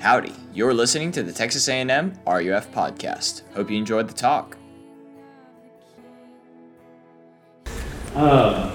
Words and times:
Howdy, 0.00 0.32
you're 0.54 0.74
listening 0.74 1.10
to 1.10 1.24
the 1.24 1.32
Texas 1.32 1.68
A&M 1.68 2.12
RUF 2.24 2.70
podcast. 2.70 3.42
Hope 3.54 3.68
you 3.68 3.76
enjoyed 3.76 4.06
the 4.06 4.14
talk. 4.14 4.56
Um, 8.14 8.70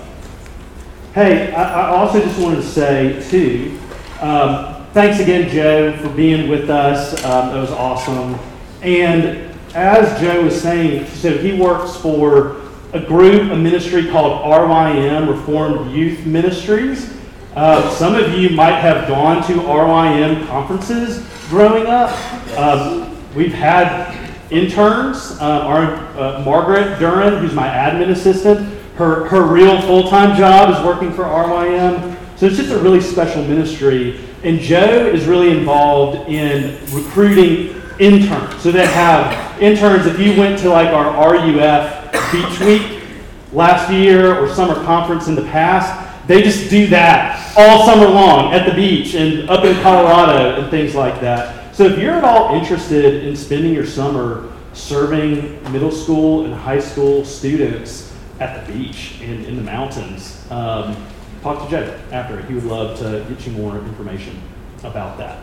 hey, 1.13 1.53
I, 1.53 1.63
I, 1.63 1.87
also 1.87 2.19
just 2.19 2.37
wanted 2.41 2.57
to 2.57 2.67
say, 2.67 3.25
too, 3.29 3.79
um, 4.19 4.85
thanks 4.91 5.21
again, 5.21 5.49
Joe, 5.49 5.95
for 5.95 6.09
being 6.09 6.49
with 6.49 6.69
us. 6.69 7.13
Um, 7.23 7.53
that 7.53 7.61
was 7.61 7.71
awesome. 7.71 8.37
And 8.81 9.49
as 9.75 10.19
Joe 10.19 10.43
was 10.43 10.61
saying, 10.61 11.07
so 11.07 11.37
he 11.37 11.53
works 11.53 11.95
for 11.95 12.61
a 12.91 12.99
group, 12.99 13.49
a 13.49 13.55
ministry 13.55 14.09
called 14.09 14.43
RYM, 14.43 15.29
Reformed 15.29 15.89
Youth 15.95 16.25
Ministries. 16.25 17.12
Uh, 17.55 17.87
some 17.91 18.15
of 18.15 18.33
you 18.33 18.49
might 18.49 18.79
have 18.79 19.07
gone 19.07 19.45
to 19.45 19.53
RYM 19.53 20.47
conferences 20.47 21.23
growing 21.49 21.85
up. 21.85 22.09
Uh, 22.57 23.15
we've 23.35 23.53
had 23.53 24.17
interns. 24.49 25.37
Uh, 25.39 25.61
our, 25.61 25.95
uh, 26.17 26.41
Margaret 26.43 26.97
Duran, 26.97 27.37
who's 27.37 27.53
my 27.53 27.67
admin 27.67 28.09
assistant, 28.09 28.67
her, 28.95 29.25
her 29.25 29.43
real 29.43 29.79
full 29.81 30.09
time 30.09 30.35
job 30.35 30.75
is 30.75 30.83
working 30.83 31.13
for 31.13 31.25
RYM. 31.25 32.17
So 32.37 32.47
it's 32.47 32.57
just 32.57 32.71
a 32.71 32.79
really 32.79 33.01
special 33.01 33.43
ministry. 33.43 34.19
And 34.43 34.59
Joe 34.59 35.05
is 35.05 35.25
really 35.25 35.55
involved 35.55 36.27
in 36.27 36.79
recruiting 36.91 37.79
interns. 37.99 38.63
So 38.63 38.71
they 38.71 38.87
have 38.87 39.61
interns. 39.61 40.07
If 40.07 40.17
you 40.17 40.35
went 40.39 40.57
to 40.61 40.69
like 40.71 40.89
our 40.89 41.33
RUF 41.33 42.31
Beach 42.31 42.59
Week 42.61 43.03
last 43.51 43.91
year 43.91 44.39
or 44.39 44.49
summer 44.49 44.73
conference 44.85 45.27
in 45.27 45.35
the 45.35 45.43
past, 45.43 45.99
they 46.27 46.41
just 46.41 46.71
do 46.71 46.87
that 46.87 47.42
all 47.55 47.85
summer 47.85 48.07
long 48.07 48.53
at 48.53 48.67
the 48.67 48.73
beach 48.73 49.13
and 49.15 49.49
up 49.49 49.63
in 49.63 49.79
Colorado 49.81 50.59
and 50.61 50.71
things 50.71 50.95
like 50.95 51.21
that. 51.21 51.75
So 51.75 51.85
if 51.85 51.99
you're 51.99 52.13
at 52.13 52.23
all 52.23 52.55
interested 52.55 53.25
in 53.25 53.35
spending 53.35 53.73
your 53.73 53.85
summer 53.85 54.51
serving 54.73 55.61
middle 55.71 55.91
school 55.91 56.45
and 56.45 56.53
high 56.53 56.79
school 56.79 57.23
students 57.25 58.13
at 58.39 58.65
the 58.65 58.73
beach 58.73 59.19
and 59.21 59.45
in 59.45 59.55
the 59.55 59.61
mountains, 59.61 60.45
um, 60.51 60.95
talk 61.41 61.63
to 61.63 61.69
Joe 61.69 61.99
after. 62.11 62.41
He 62.43 62.55
would 62.55 62.63
love 62.63 62.97
to 62.99 63.25
get 63.29 63.45
you 63.45 63.53
more 63.53 63.77
information 63.77 64.41
about 64.83 65.17
that. 65.17 65.39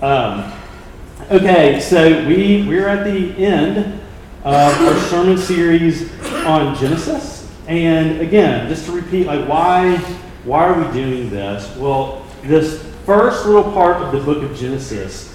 Um, 0.00 0.52
okay, 1.30 1.80
so 1.80 2.26
we, 2.26 2.66
we're 2.66 2.88
at 2.88 3.04
the 3.04 3.32
end 3.36 4.00
of 4.44 4.80
our 4.80 5.00
sermon 5.08 5.38
series 5.38 6.10
on 6.44 6.74
Genesis. 6.76 7.50
And 7.66 8.20
again, 8.20 8.68
just 8.68 8.86
to 8.86 8.92
repeat, 8.92 9.26
like 9.26 9.48
why 9.48 9.96
why 10.44 10.66
are 10.66 10.78
we 10.78 10.92
doing 10.92 11.30
this? 11.30 11.74
Well, 11.76 12.26
this 12.42 12.82
first 13.06 13.46
little 13.46 13.72
part 13.72 14.02
of 14.02 14.12
the 14.12 14.20
book 14.20 14.42
of 14.42 14.56
Genesis, 14.56 15.34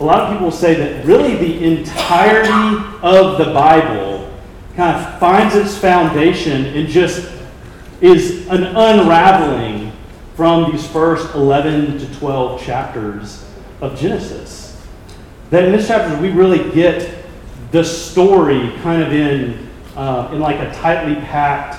a 0.00 0.04
lot 0.04 0.20
of 0.20 0.32
people 0.32 0.50
say 0.50 0.74
that 0.74 1.04
really 1.04 1.36
the 1.36 1.64
entirety 1.64 2.98
of 3.02 3.38
the 3.38 3.52
Bible 3.52 4.32
kind 4.76 4.96
of 4.96 5.18
finds 5.18 5.54
its 5.54 5.76
foundation 5.76 6.66
and 6.66 6.88
just 6.88 7.30
is 8.00 8.46
an 8.48 8.64
unraveling 8.64 9.92
from 10.34 10.70
these 10.70 10.86
first 10.86 11.34
11 11.34 11.98
to 11.98 12.18
12 12.18 12.62
chapters 12.62 13.44
of 13.80 13.98
Genesis. 13.98 14.80
That 15.50 15.64
in 15.64 15.72
this 15.72 15.88
chapter 15.88 16.18
we 16.20 16.30
really 16.30 16.70
get 16.72 17.24
the 17.72 17.84
story 17.84 18.72
kind 18.82 19.02
of 19.02 19.12
in 19.12 19.68
uh, 19.96 20.30
in 20.32 20.38
like 20.38 20.60
a 20.60 20.72
tightly 20.74 21.16
packed, 21.16 21.76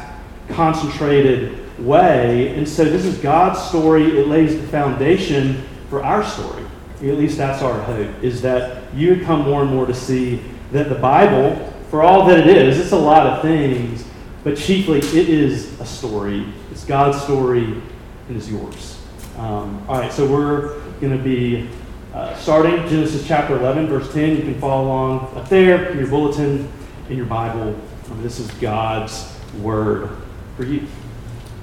concentrated 0.49 1.68
way. 1.81 2.55
And 2.55 2.67
so 2.67 2.83
this 2.85 3.05
is 3.05 3.17
God's 3.17 3.61
story. 3.61 4.19
It 4.19 4.27
lays 4.27 4.59
the 4.59 4.67
foundation 4.67 5.63
for 5.89 6.03
our 6.03 6.23
story. 6.23 6.63
At 6.97 7.17
least 7.17 7.37
that's 7.37 7.61
our 7.61 7.79
hope, 7.81 8.23
is 8.23 8.41
that 8.41 8.93
you 8.93 9.23
come 9.23 9.43
more 9.43 9.61
and 9.61 9.71
more 9.71 9.85
to 9.85 9.93
see 9.93 10.41
that 10.71 10.89
the 10.89 10.95
Bible, 10.95 11.55
for 11.89 12.03
all 12.03 12.25
that 12.27 12.39
it 12.39 12.47
is, 12.47 12.77
it's 12.77 12.91
a 12.91 12.97
lot 12.97 13.25
of 13.25 13.41
things, 13.41 14.05
but 14.43 14.57
chiefly 14.57 14.99
it 14.99 15.29
is 15.29 15.79
a 15.79 15.85
story. 15.85 16.45
It's 16.71 16.83
God's 16.83 17.21
story 17.21 17.63
and 17.63 18.37
it's 18.37 18.49
yours. 18.49 19.01
Um, 19.37 19.83
all 19.87 19.97
right, 19.97 20.11
so 20.11 20.27
we're 20.27 20.79
going 20.99 21.17
to 21.17 21.23
be 21.23 21.69
uh, 22.13 22.35
starting 22.35 22.75
Genesis 22.89 23.25
chapter 23.25 23.57
11, 23.57 23.87
verse 23.87 24.11
10. 24.13 24.35
You 24.35 24.41
can 24.41 24.59
follow 24.59 24.85
along 24.85 25.37
up 25.37 25.47
there 25.47 25.91
in 25.91 25.99
your 25.99 26.07
bulletin, 26.07 26.69
in 27.09 27.15
your 27.15 27.25
Bible. 27.25 27.75
This 28.21 28.39
is 28.39 28.51
God's 28.55 29.33
word 29.61 30.09
for 30.57 30.65
you. 30.65 30.85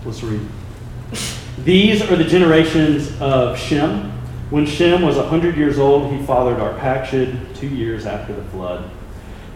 Let's 0.07 0.23
read. 0.23 0.41
These 1.65 2.01
are 2.01 2.15
the 2.15 2.23
generations 2.23 3.11
of 3.21 3.59
Shem. 3.59 4.13
When 4.51 4.65
Shem 4.65 5.03
was 5.03 5.17
100 5.17 5.57
years 5.57 5.81
old, 5.81 6.13
he 6.13 6.25
fathered 6.25 6.59
Arpachshad 6.59 7.57
two 7.57 7.67
years 7.67 8.07
after 8.07 8.33
the 8.33 8.45
flood. 8.45 8.89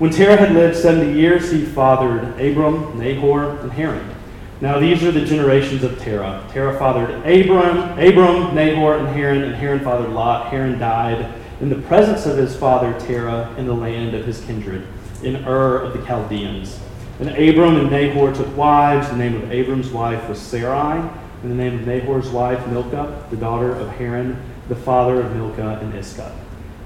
When 0.00 0.11
Terah 0.11 0.37
had 0.37 0.50
lived 0.50 0.77
70 0.77 1.16
years, 1.16 1.53
he 1.53 1.65
fathered 1.65 2.25
Abram, 2.41 2.99
Nahor, 2.99 3.61
and 3.61 3.71
Haran. 3.71 4.12
Now 4.61 4.81
these 4.81 5.05
are 5.05 5.12
the 5.12 5.25
generations 5.25 5.84
of 5.84 5.97
Terah. 6.00 6.44
Terah 6.50 6.77
fathered 6.77 7.11
Abram, 7.25 7.97
Abram, 7.97 8.53
Nahor, 8.53 8.97
and 8.97 9.06
Haran, 9.06 9.43
and 9.44 9.55
Haran 9.55 9.78
fathered 9.84 10.11
Lot. 10.11 10.49
Haran 10.49 10.81
died 10.81 11.32
in 11.61 11.69
the 11.69 11.81
presence 11.82 12.27
of 12.27 12.37
his 12.37 12.56
father 12.56 12.99
Terah 12.99 13.55
in 13.56 13.67
the 13.67 13.75
land 13.75 14.15
of 14.15 14.27
his 14.27 14.41
kindred 14.47 14.84
in 15.22 15.47
Ur 15.47 15.77
of 15.77 15.93
the 15.93 16.05
Chaldeans. 16.05 16.81
And 17.20 17.28
Abram 17.28 17.76
and 17.76 17.91
Nahor 17.91 18.32
took 18.32 18.56
wives. 18.56 19.10
The 19.10 19.16
name 19.16 19.36
of 19.36 19.53
Abram's 19.53 19.91
wife 19.91 20.26
was 20.26 20.41
Sarai, 20.41 20.98
and 21.42 21.50
the 21.50 21.54
name 21.54 21.75
of 21.75 21.86
Nahor's 21.86 22.31
wife 22.31 22.66
Milcah, 22.66 23.26
the 23.28 23.36
daughter 23.36 23.72
of 23.72 23.91
Haran, 23.91 24.42
the 24.69 24.75
father 24.75 25.20
of 25.20 25.36
Milcah 25.36 25.81
and 25.82 25.94
Iscah. 25.94 26.34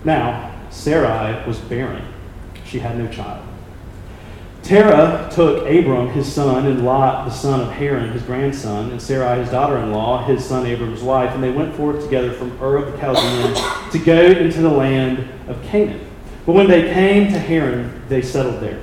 Now, 0.03 0.53
Sarai 0.71 1.47
was 1.47 1.59
barren. 1.61 2.05
She 2.65 2.81
had 2.81 2.99
no 2.99 3.06
child. 3.06 3.47
Terah 4.65 5.31
took 5.31 5.69
Abram, 5.69 6.09
his 6.09 6.33
son, 6.33 6.66
and 6.66 6.84
Lot, 6.84 7.27
the 7.27 7.31
son 7.31 7.61
of 7.61 7.71
Haran, 7.71 8.11
his 8.11 8.22
grandson, 8.22 8.91
and 8.91 9.01
Sarai, 9.01 9.39
his 9.39 9.51
daughter 9.51 9.77
in 9.77 9.93
law, 9.93 10.25
his 10.25 10.45
son 10.45 10.66
Abram's 10.66 11.03
wife, 11.03 11.33
and 11.33 11.45
they 11.45 11.51
went 11.51 11.77
forth 11.77 12.03
together 12.03 12.33
from 12.33 12.61
Ur 12.61 12.77
of 12.77 12.91
the 12.91 12.99
Chaldeans 12.99 13.61
to 13.93 13.99
go 13.99 14.21
into 14.21 14.62
the 14.62 14.71
land 14.71 15.28
of 15.49 15.62
Canaan. 15.62 16.01
But 16.45 16.55
when 16.55 16.66
they 16.66 16.93
came 16.93 17.31
to 17.33 17.39
Haran, 17.39 18.03
they 18.09 18.22
settled 18.22 18.61
there. 18.61 18.83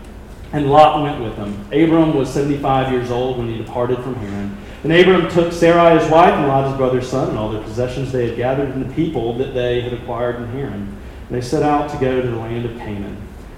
and 0.53 0.69
Lot 0.69 1.01
went 1.01 1.21
with 1.23 1.35
them. 1.37 1.53
Abram 1.71 2.13
was 2.13 2.29
75 2.29 2.91
years 2.91 3.09
old 3.09 3.37
when 3.37 3.47
he 3.47 3.57
departed 3.57 3.99
from 3.99 4.15
Haran. 4.15 4.57
And 4.83 4.91
Abram 4.91 5.29
took 5.29 5.53
Sarai 5.53 5.99
his 5.99 6.09
wife 6.11 6.33
and 6.33 6.47
Lot 6.47 6.67
his 6.67 6.77
brother's 6.77 7.07
son 7.07 7.29
and 7.29 7.37
all 7.37 7.51
their 7.51 7.61
possessions 7.61 8.11
they 8.11 8.27
had 8.27 8.35
gathered 8.35 8.69
and 8.69 8.83
the 8.83 8.93
people 8.93 9.37
that 9.37 9.53
they 9.53 9.81
had 9.81 9.93
acquired 9.93 10.37
in 10.37 10.47
Haran. 10.47 10.73
And 10.73 10.97
they 11.29 11.41
set 11.41 11.63
out 11.63 11.89
to 11.91 11.97
go 11.97 12.21
to 12.21 12.27
the 12.27 12.37
land 12.37 12.65
of 12.65 12.77
Canaan. 12.77 13.15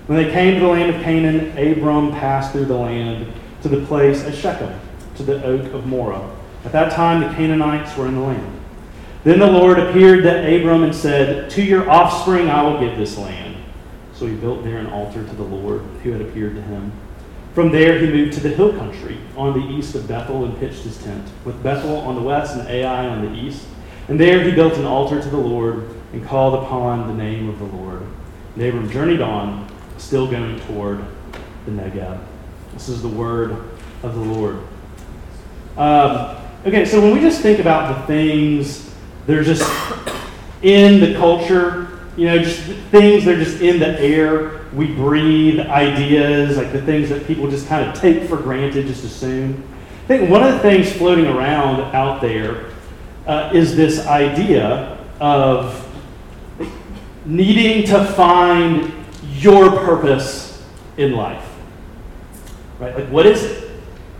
When 0.08 0.22
they 0.22 0.32
came 0.32 0.56
to 0.56 0.60
the 0.60 0.68
land 0.68 0.94
of 0.96 1.02
Canaan, 1.02 1.58
Abram 1.58 2.12
passed 2.12 2.52
through 2.52 2.66
the 2.66 2.76
land 2.76 3.32
to 3.62 3.70
the 3.70 3.86
place 3.86 4.24
at 4.26 4.36
Shechem, 4.36 4.78
to 5.16 5.24
the 5.24 5.44
oak 5.44 5.74
of 5.74 5.88
Moreh. 5.88 6.30
At 6.66 6.74
that 6.74 6.92
time 6.92 7.22
the 7.22 7.34
Canaanites 7.36 7.96
were 7.98 8.08
in 8.08 8.16
the 8.16 8.22
land. 8.22 8.60
Then 9.24 9.40
the 9.40 9.50
Lord 9.50 9.80
appeared 9.80 10.24
to 10.24 10.56
Abram 10.56 10.84
and 10.84 10.94
said, 10.94 11.50
To 11.52 11.64
your 11.64 11.90
offspring 11.90 12.50
I 12.50 12.62
will 12.64 12.80
give 12.80 12.98
this 12.98 13.18
land. 13.18 13.43
So 14.24 14.30
he 14.30 14.36
built 14.36 14.64
there 14.64 14.78
an 14.78 14.88
altar 14.88 15.22
to 15.22 15.36
the 15.36 15.44
Lord 15.44 15.82
who 16.02 16.14
had 16.14 16.22
appeared 16.22 16.56
to 16.56 16.62
him. 16.62 16.94
From 17.54 17.74
there 17.74 18.00
he 18.00 18.08
moved 18.08 18.32
to 18.36 18.40
the 18.40 18.48
hill 18.48 18.72
country 18.72 19.18
on 19.36 19.52
the 19.52 19.76
east 19.76 19.96
of 19.96 20.08
Bethel 20.08 20.46
and 20.46 20.58
pitched 20.60 20.84
his 20.84 20.98
tent, 21.04 21.28
with 21.44 21.62
Bethel 21.62 21.98
on 21.98 22.16
the 22.16 22.22
west 22.22 22.56
and 22.56 22.66
Ai 22.70 23.08
on 23.08 23.26
the 23.26 23.38
east. 23.38 23.66
And 24.08 24.18
there 24.18 24.42
he 24.42 24.52
built 24.52 24.76
an 24.76 24.86
altar 24.86 25.22
to 25.22 25.30
the 25.30 25.36
Lord 25.36 25.90
and 26.14 26.26
called 26.26 26.64
upon 26.64 27.10
the 27.10 27.22
name 27.22 27.50
of 27.50 27.60
the 27.60 27.66
Lord. 27.66 28.04
And 28.56 28.64
Abram 28.64 28.90
journeyed 28.90 29.20
on, 29.20 29.70
still 29.98 30.26
going 30.26 30.58
toward 30.68 31.04
the 31.66 31.72
Negeb. 31.72 32.24
This 32.72 32.88
is 32.88 33.02
the 33.02 33.10
word 33.10 33.52
of 34.04 34.16
the 34.16 34.22
Lord. 34.22 34.64
Um, 35.76 36.38
okay, 36.66 36.86
so 36.86 37.02
when 37.02 37.14
we 37.14 37.20
just 37.20 37.42
think 37.42 37.60
about 37.60 38.00
the 38.00 38.08
things 38.08 38.90
that 39.28 39.38
are 39.38 39.44
just 39.44 39.70
in 40.62 41.02
the 41.02 41.14
culture 41.20 41.83
you 42.16 42.28
know, 42.28 42.38
just 42.38 42.62
things 42.92 43.26
that 43.26 43.36
are 43.36 43.44
just 43.44 43.62
in 43.62 43.80
the 43.80 44.00
air. 44.00 44.62
We 44.74 44.88
breathe 44.88 45.60
ideas, 45.60 46.58
like 46.58 46.72
the 46.72 46.82
things 46.82 47.10
that 47.10 47.26
people 47.26 47.50
just 47.50 47.68
kind 47.68 47.88
of 47.88 47.96
take 47.96 48.28
for 48.28 48.38
granted, 48.38 48.88
just 48.88 49.04
assume. 49.04 49.64
I 50.04 50.08
think 50.08 50.30
one 50.30 50.44
of 50.44 50.54
the 50.54 50.60
things 50.60 50.92
floating 50.92 51.26
around 51.26 51.82
out 51.96 52.22
there 52.22 52.72
uh, 53.26 53.52
is 53.54 53.76
this 53.76 54.06
idea 54.06 54.98
of 55.20 55.80
needing 57.26 57.88
to 57.88 58.04
find 58.04 58.94
your 59.38 59.70
purpose 59.72 60.64
in 60.98 61.14
life. 61.14 61.50
Right? 62.80 62.96
Like, 62.96 63.08
what 63.08 63.26
is 63.26 63.44
it? 63.44 63.70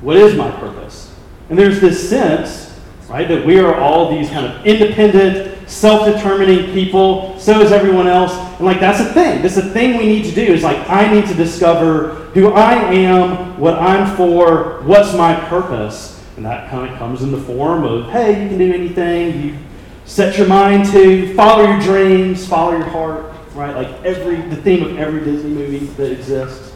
What 0.02 0.18
is 0.18 0.36
my 0.36 0.52
purpose? 0.52 1.14
And 1.50 1.58
there's 1.58 1.80
this 1.80 2.10
sense, 2.10 2.80
right, 3.10 3.28
that 3.28 3.46
we 3.46 3.60
are 3.60 3.76
all 3.76 4.10
these 4.10 4.30
kind 4.30 4.46
of 4.46 4.66
independent, 4.66 5.53
self 5.68 6.06
determining 6.06 6.74
people. 6.74 7.38
So 7.40 7.62
is 7.62 7.72
everyone 7.72 8.08
else. 8.08 8.34
And, 8.34 8.66
like, 8.66 8.80
that's 8.80 9.00
a 9.00 9.14
thing. 9.14 9.42
That's 9.42 9.58
a 9.58 9.70
thing 9.70 9.98
we 9.98 10.06
need 10.06 10.26
to 10.26 10.32
do 10.32 10.42
is, 10.42 10.64
like, 10.64 10.90
I 10.90 11.12
need 11.12 11.28
to 11.28 11.34
discover 11.34 12.16
who 12.34 12.54
I 12.54 12.74
am, 12.94 13.60
what 13.60 13.76
I'm 13.76 14.16
for, 14.16 14.82
what's 14.84 15.14
my 15.14 15.36
purpose. 15.48 16.24
And 16.36 16.46
that 16.46 16.70
kind 16.70 16.92
of 16.92 16.98
comes 16.98 17.22
in 17.22 17.32
the 17.32 17.42
form 17.42 17.84
of, 17.84 18.10
hey, 18.10 18.44
you 18.44 18.50
can 18.50 18.58
do 18.58 18.74
anything. 18.74 19.42
You 19.42 19.58
set 20.06 20.38
your 20.38 20.48
mind 20.48 20.90
to 20.92 21.34
follow 21.36 21.64
your 21.64 21.80
dreams, 21.80 22.46
follow 22.48 22.78
your 22.78 22.88
heart, 22.88 23.34
right? 23.54 23.76
Like 23.76 24.04
every 24.04 24.36
the 24.50 24.56
theme 24.56 24.84
of 24.84 24.98
every 24.98 25.24
Disney 25.24 25.52
movie 25.52 25.80
that 25.80 26.12
exists. 26.12 26.74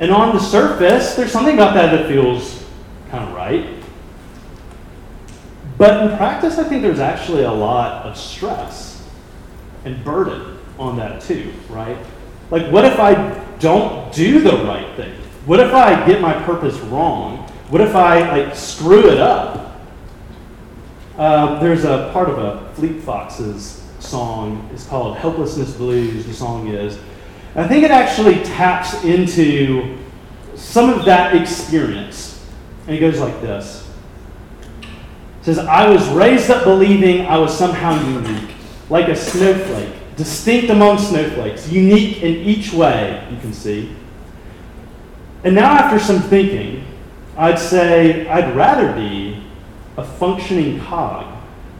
And 0.00 0.10
on 0.10 0.34
the 0.34 0.40
surface, 0.40 1.14
there's 1.14 1.32
something 1.32 1.54
about 1.54 1.74
that 1.74 1.96
that 1.96 2.08
feels 2.08 2.64
kind 3.10 3.28
of 3.28 3.34
right. 3.34 3.77
But 5.78 6.02
in 6.02 6.16
practice, 6.16 6.58
I 6.58 6.64
think 6.64 6.82
there's 6.82 6.98
actually 6.98 7.44
a 7.44 7.52
lot 7.52 8.04
of 8.04 8.16
stress 8.16 9.08
and 9.84 10.04
burden 10.04 10.58
on 10.76 10.96
that 10.96 11.22
too, 11.22 11.52
right? 11.70 11.96
Like, 12.50 12.70
what 12.72 12.84
if 12.84 12.98
I 12.98 13.14
don't 13.60 14.12
do 14.12 14.40
the 14.40 14.56
right 14.64 14.94
thing? 14.96 15.14
What 15.46 15.60
if 15.60 15.72
I 15.72 16.04
get 16.06 16.20
my 16.20 16.34
purpose 16.42 16.76
wrong? 16.80 17.38
What 17.68 17.80
if 17.80 17.94
I 17.94 18.28
like 18.36 18.56
screw 18.56 19.08
it 19.08 19.18
up? 19.18 19.80
Uh, 21.16 21.58
there's 21.60 21.84
a 21.84 22.10
part 22.12 22.28
of 22.28 22.38
a 22.38 22.72
Fleet 22.74 23.00
Foxes 23.02 23.82
song. 24.00 24.68
It's 24.72 24.86
called 24.86 25.16
"Helplessness 25.16 25.74
Blues." 25.74 26.26
The 26.26 26.34
song 26.34 26.68
is. 26.68 26.98
I 27.54 27.66
think 27.66 27.84
it 27.84 27.90
actually 27.90 28.42
taps 28.44 29.04
into 29.04 29.98
some 30.54 30.90
of 30.90 31.04
that 31.06 31.34
experience, 31.34 32.44
and 32.86 32.96
it 32.96 33.00
goes 33.00 33.20
like 33.20 33.40
this. 33.40 33.87
Says, 35.48 35.58
"I 35.60 35.88
was 35.88 36.06
raised 36.08 36.50
up 36.50 36.64
believing 36.64 37.24
I 37.24 37.38
was 37.38 37.56
somehow 37.56 37.98
unique, 38.04 38.50
like 38.90 39.08
a 39.08 39.16
snowflake." 39.16 39.94
distinct 40.14 40.68
among 40.68 40.98
snowflakes, 40.98 41.70
unique 41.70 42.22
in 42.22 42.34
each 42.34 42.72
way, 42.74 43.22
you 43.30 43.38
can 43.38 43.52
see. 43.52 43.88
And 45.44 45.54
now, 45.54 45.70
after 45.70 45.98
some 45.98 46.20
thinking, 46.20 46.84
I'd 47.36 47.58
say 47.58 48.28
I'd 48.28 48.54
rather 48.54 48.92
be 48.92 49.42
a 49.96 50.04
functioning 50.04 50.80
cog 50.80 51.24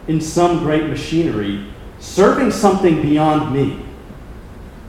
in 0.07 0.19
some 0.19 0.59
great 0.59 0.87
machinery 0.87 1.65
serving 1.99 2.49
something 2.49 3.03
beyond 3.03 3.53
me. 3.53 3.85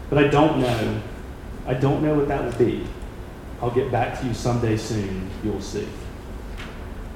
But 0.09 0.25
I 0.25 0.29
don't 0.29 0.59
know. 0.59 1.03
I 1.67 1.75
don't 1.75 2.03
know 2.03 2.15
what 2.15 2.29
that 2.29 2.45
will 2.45 2.67
be. 2.67 2.87
I'll 3.61 3.73
get 3.73 3.93
back 3.93 4.19
to 4.21 4.27
you 4.27 4.33
someday 4.33 4.79
soon. 4.79 5.29
You'll 5.45 5.61
see. 5.61 5.87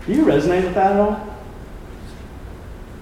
Do 0.05 0.13
you 0.13 0.27
resonate 0.27 0.65
with 0.65 0.75
that 0.75 0.93
at 0.93 1.01
all? 1.01 1.34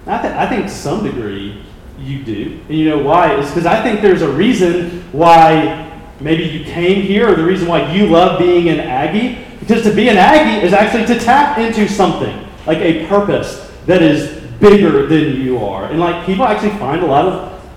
I, 0.05 0.21
th- 0.21 0.33
I 0.33 0.47
think 0.47 0.69
some 0.69 1.03
degree, 1.03 1.63
you 1.99 2.23
do. 2.23 2.59
And 2.67 2.77
you 2.77 2.89
know 2.89 2.99
why? 2.99 3.35
It's 3.35 3.49
because 3.49 3.65
I 3.65 3.81
think 3.81 4.01
there's 4.01 4.21
a 4.21 4.31
reason 4.31 5.01
why 5.11 6.01
maybe 6.19 6.43
you 6.43 6.65
came 6.65 7.01
here 7.01 7.31
or 7.31 7.35
the 7.35 7.43
reason 7.43 7.67
why 7.67 7.93
you 7.93 8.07
love 8.07 8.39
being 8.39 8.69
an 8.69 8.79
Aggie. 8.79 9.45
Because 9.59 9.83
to 9.83 9.93
be 9.93 10.09
an 10.09 10.17
Aggie 10.17 10.65
is 10.65 10.73
actually 10.73 11.05
to 11.05 11.19
tap 11.23 11.57
into 11.57 11.87
something, 11.87 12.47
like 12.67 12.79
a 12.79 13.05
purpose 13.07 13.71
that 13.85 14.01
is 14.01 14.41
bigger 14.59 15.05
than 15.07 15.41
you 15.41 15.63
are. 15.63 15.85
And 15.85 15.99
like 15.99 16.25
people 16.25 16.45
actually 16.45 16.77
find 16.77 17.01
a 17.01 17.05
lot 17.05 17.25
of 17.25 17.71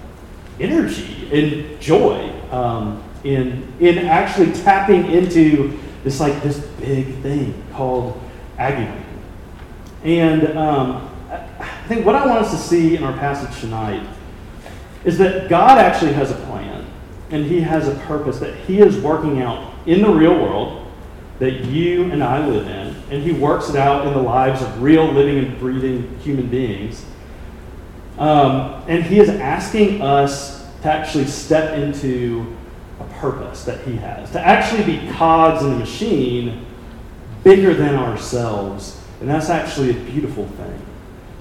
energy 0.60 1.28
and 1.32 1.80
joy 1.80 2.32
um, 2.50 3.02
in, 3.24 3.72
in 3.80 3.98
actually 3.98 4.52
tapping 4.52 5.10
into 5.12 5.78
this 6.02 6.20
like 6.20 6.42
this 6.42 6.58
big 6.80 7.14
thing 7.18 7.62
called 7.72 8.20
Aggie. 8.58 8.92
And 10.04 10.56
um, 10.56 11.15
I 11.58 11.88
think 11.88 12.04
what 12.04 12.14
I 12.14 12.26
want 12.26 12.44
us 12.44 12.50
to 12.50 12.58
see 12.58 12.96
in 12.96 13.04
our 13.04 13.16
passage 13.18 13.60
tonight 13.60 14.06
is 15.04 15.18
that 15.18 15.48
God 15.48 15.78
actually 15.78 16.12
has 16.14 16.30
a 16.30 16.34
plan 16.34 16.86
and 17.30 17.44
He 17.44 17.60
has 17.60 17.88
a 17.88 17.94
purpose 18.06 18.38
that 18.40 18.54
He 18.54 18.80
is 18.80 18.98
working 18.98 19.40
out 19.42 19.72
in 19.86 20.02
the 20.02 20.10
real 20.10 20.34
world 20.34 20.86
that 21.38 21.64
you 21.66 22.10
and 22.10 22.24
I 22.24 22.46
live 22.46 22.66
in, 22.66 22.96
and 23.10 23.22
He 23.22 23.32
works 23.32 23.68
it 23.68 23.76
out 23.76 24.06
in 24.06 24.14
the 24.14 24.20
lives 24.20 24.62
of 24.62 24.82
real 24.82 25.06
living 25.06 25.38
and 25.38 25.58
breathing 25.58 26.18
human 26.20 26.48
beings. 26.48 27.04
Um, 28.18 28.82
and 28.88 29.04
He 29.04 29.20
is 29.20 29.28
asking 29.28 30.00
us 30.00 30.66
to 30.82 30.90
actually 30.90 31.26
step 31.26 31.78
into 31.78 32.56
a 33.00 33.04
purpose 33.14 33.64
that 33.64 33.86
He 33.86 33.96
has, 33.96 34.30
to 34.32 34.40
actually 34.40 34.84
be 34.84 35.12
cogs 35.12 35.62
in 35.62 35.70
the 35.70 35.76
machine 35.76 36.64
bigger 37.44 37.74
than 37.74 37.94
ourselves. 37.94 39.02
And 39.20 39.28
that's 39.28 39.50
actually 39.50 39.90
a 39.90 40.00
beautiful 40.10 40.46
thing. 40.46 40.85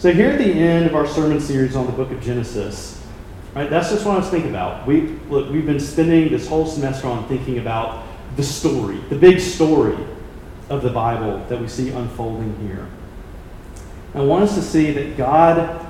So, 0.06 0.14
here 0.14 0.30
at 0.30 0.38
the 0.38 0.54
end 0.54 0.86
of 0.86 0.94
our 0.94 1.08
sermon 1.08 1.40
series 1.40 1.76
on 1.76 1.88
the 1.88 1.92
book 1.92 2.12
of 2.12 2.22
Genesis, 2.22 3.04
right, 3.56 3.68
that's 3.68 3.90
just 3.90 4.06
what 4.06 4.14
I 4.14 4.20
was 4.20 4.30
thinking 4.30 4.52
about. 4.52 4.86
We, 4.86 5.18
look, 5.30 5.50
we've 5.50 5.66
been 5.66 5.80
spending 5.80 6.30
this 6.30 6.48
whole 6.48 6.68
semester 6.68 7.08
on 7.08 7.28
thinking 7.28 7.58
about 7.58 8.06
the 8.36 8.44
story, 8.44 8.98
the 9.10 9.16
big 9.16 9.40
story 9.40 9.98
of 10.70 10.84
the 10.84 10.92
Bible 10.92 11.44
that 11.50 11.60
we 11.60 11.68
see 11.68 11.90
unfolding 11.90 12.56
here. 12.68 12.88
I 14.14 14.22
want 14.22 14.44
us 14.44 14.54
to 14.54 14.62
see 14.62 14.92
that 14.92 15.18
God, 15.18 15.84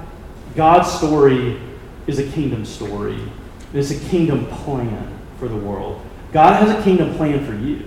God's 0.56 0.90
story 0.94 1.60
is 2.08 2.18
a 2.18 2.32
kingdom 2.32 2.64
story. 2.64 3.20
It's 3.74 3.92
a 3.92 4.00
kingdom 4.00 4.46
plan 4.46 5.12
for 5.40 5.50
the 5.50 5.58
world. 5.58 6.00
God 6.32 6.66
has 6.66 6.72
a 6.72 6.82
kingdom 6.84 7.14
plan 7.16 7.46
for 7.46 7.54
you. 7.54 7.86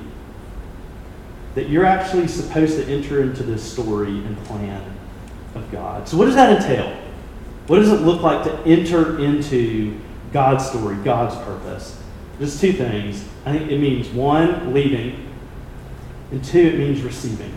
That 1.54 1.70
you're 1.70 1.86
actually 1.86 2.28
supposed 2.28 2.76
to 2.76 2.84
enter 2.84 3.22
into 3.22 3.44
this 3.44 3.62
story 3.62 4.10
and 4.10 4.36
plan 4.44 4.97
of 5.54 5.70
God. 5.70 6.08
So, 6.08 6.16
what 6.16 6.26
does 6.26 6.34
that 6.34 6.62
entail? 6.62 6.96
What 7.66 7.78
does 7.78 7.92
it 7.92 8.00
look 8.00 8.22
like 8.22 8.44
to 8.44 8.52
enter 8.60 9.18
into 9.18 9.98
God's 10.32 10.66
story, 10.66 10.96
God's 11.04 11.34
purpose? 11.44 12.00
Just 12.38 12.60
two 12.60 12.72
things. 12.72 13.24
I 13.44 13.58
think 13.58 13.70
it 13.70 13.78
means 13.78 14.08
one, 14.08 14.72
leaving, 14.72 15.28
and 16.30 16.42
two, 16.44 16.60
it 16.60 16.78
means 16.78 17.02
receiving. 17.02 17.54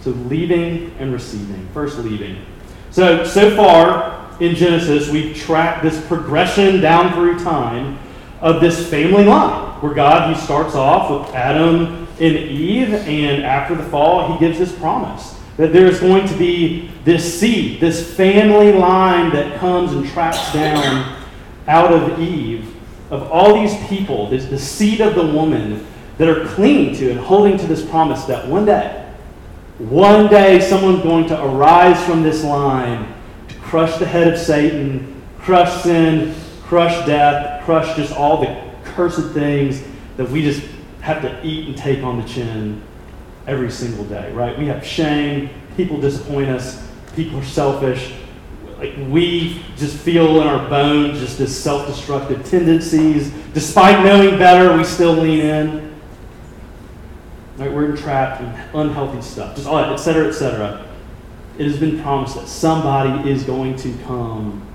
So, 0.00 0.10
leaving 0.10 0.94
and 0.98 1.12
receiving. 1.12 1.66
First, 1.72 1.98
leaving. 1.98 2.44
So, 2.90 3.24
so 3.24 3.56
far 3.56 4.30
in 4.40 4.54
Genesis, 4.54 5.08
we've 5.08 5.36
tracked 5.36 5.82
this 5.82 6.04
progression 6.06 6.80
down 6.80 7.14
through 7.14 7.42
time 7.42 7.98
of 8.40 8.60
this 8.60 8.88
family 8.88 9.24
line 9.24 9.80
where 9.80 9.94
God, 9.94 10.34
He 10.34 10.40
starts 10.40 10.74
off 10.74 11.10
with 11.10 11.34
Adam 11.34 12.06
and 12.20 12.36
Eve, 12.36 12.92
and 12.92 13.42
after 13.42 13.74
the 13.74 13.82
fall, 13.84 14.32
He 14.32 14.38
gives 14.38 14.58
this 14.58 14.72
promise 14.72 15.33
that 15.56 15.72
there's 15.72 16.00
going 16.00 16.26
to 16.26 16.36
be 16.36 16.90
this 17.04 17.38
seed, 17.38 17.80
this 17.80 18.14
family 18.14 18.72
line 18.72 19.30
that 19.30 19.58
comes 19.58 19.92
and 19.92 20.06
tracks 20.08 20.52
down 20.52 21.24
out 21.68 21.92
of 21.92 22.18
Eve, 22.18 22.74
of 23.10 23.30
all 23.30 23.54
these 23.54 23.76
people, 23.86 24.28
this, 24.28 24.46
the 24.46 24.58
seed 24.58 25.00
of 25.00 25.14
the 25.14 25.26
woman 25.26 25.86
that 26.18 26.28
are 26.28 26.46
clinging 26.48 26.94
to 26.96 27.10
and 27.10 27.20
holding 27.20 27.56
to 27.56 27.66
this 27.66 27.84
promise 27.88 28.24
that 28.24 28.46
one 28.48 28.64
day, 28.64 29.00
one 29.78 30.28
day 30.28 30.60
someone's 30.60 31.02
going 31.02 31.26
to 31.26 31.44
arise 31.44 32.02
from 32.04 32.22
this 32.22 32.44
line 32.44 33.12
to 33.48 33.54
crush 33.56 33.96
the 33.98 34.06
head 34.06 34.32
of 34.32 34.38
Satan, 34.38 35.22
crush 35.38 35.82
sin, 35.82 36.34
crush 36.62 37.06
death, 37.06 37.64
crush 37.64 37.96
just 37.96 38.12
all 38.12 38.40
the 38.40 38.72
cursed 38.84 39.32
things 39.32 39.82
that 40.16 40.28
we 40.28 40.42
just 40.42 40.66
have 41.00 41.22
to 41.22 41.46
eat 41.46 41.68
and 41.68 41.76
take 41.76 42.02
on 42.02 42.20
the 42.20 42.26
chin 42.28 42.82
every 43.46 43.70
single 43.70 44.04
day, 44.04 44.32
right? 44.32 44.58
We 44.58 44.66
have 44.66 44.84
shame, 44.84 45.50
people 45.76 46.00
disappoint 46.00 46.48
us, 46.48 46.86
people 47.14 47.38
are 47.38 47.44
selfish. 47.44 48.14
Like 48.78 48.94
we 49.08 49.62
just 49.76 49.96
feel 49.96 50.40
in 50.40 50.46
our 50.46 50.68
bones 50.68 51.20
just 51.20 51.38
this 51.38 51.62
self-destructive 51.62 52.44
tendencies. 52.44 53.32
Despite 53.52 54.04
knowing 54.04 54.38
better, 54.38 54.76
we 54.76 54.84
still 54.84 55.12
lean 55.12 55.40
in. 55.40 55.94
Right, 57.56 57.72
we're 57.72 57.90
entrapped 57.90 58.40
in 58.40 58.48
unhealthy 58.80 59.22
stuff, 59.22 59.54
just 59.54 59.68
all 59.68 59.76
that, 59.76 59.92
et 59.92 59.96
cetera, 59.96 60.26
et 60.26 60.32
cetera. 60.32 60.84
It 61.56 61.66
has 61.66 61.78
been 61.78 62.02
promised 62.02 62.34
that 62.34 62.48
somebody 62.48 63.30
is 63.30 63.44
going 63.44 63.76
to 63.76 63.96
come 63.98 64.66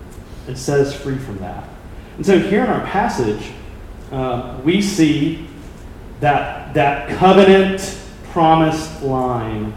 and 0.47 0.57
set 0.57 0.79
us 0.79 0.93
free 0.93 1.17
from 1.17 1.39
that. 1.39 1.67
And 2.15 2.25
so 2.25 2.39
here 2.39 2.63
in 2.63 2.69
our 2.69 2.85
passage, 2.87 3.51
uh, 4.13 4.61
we 4.63 4.81
see 4.81 5.45
that, 6.21 6.73
that 6.73 7.09
covenant 7.17 7.99
promised 8.31 9.01
line 9.01 9.73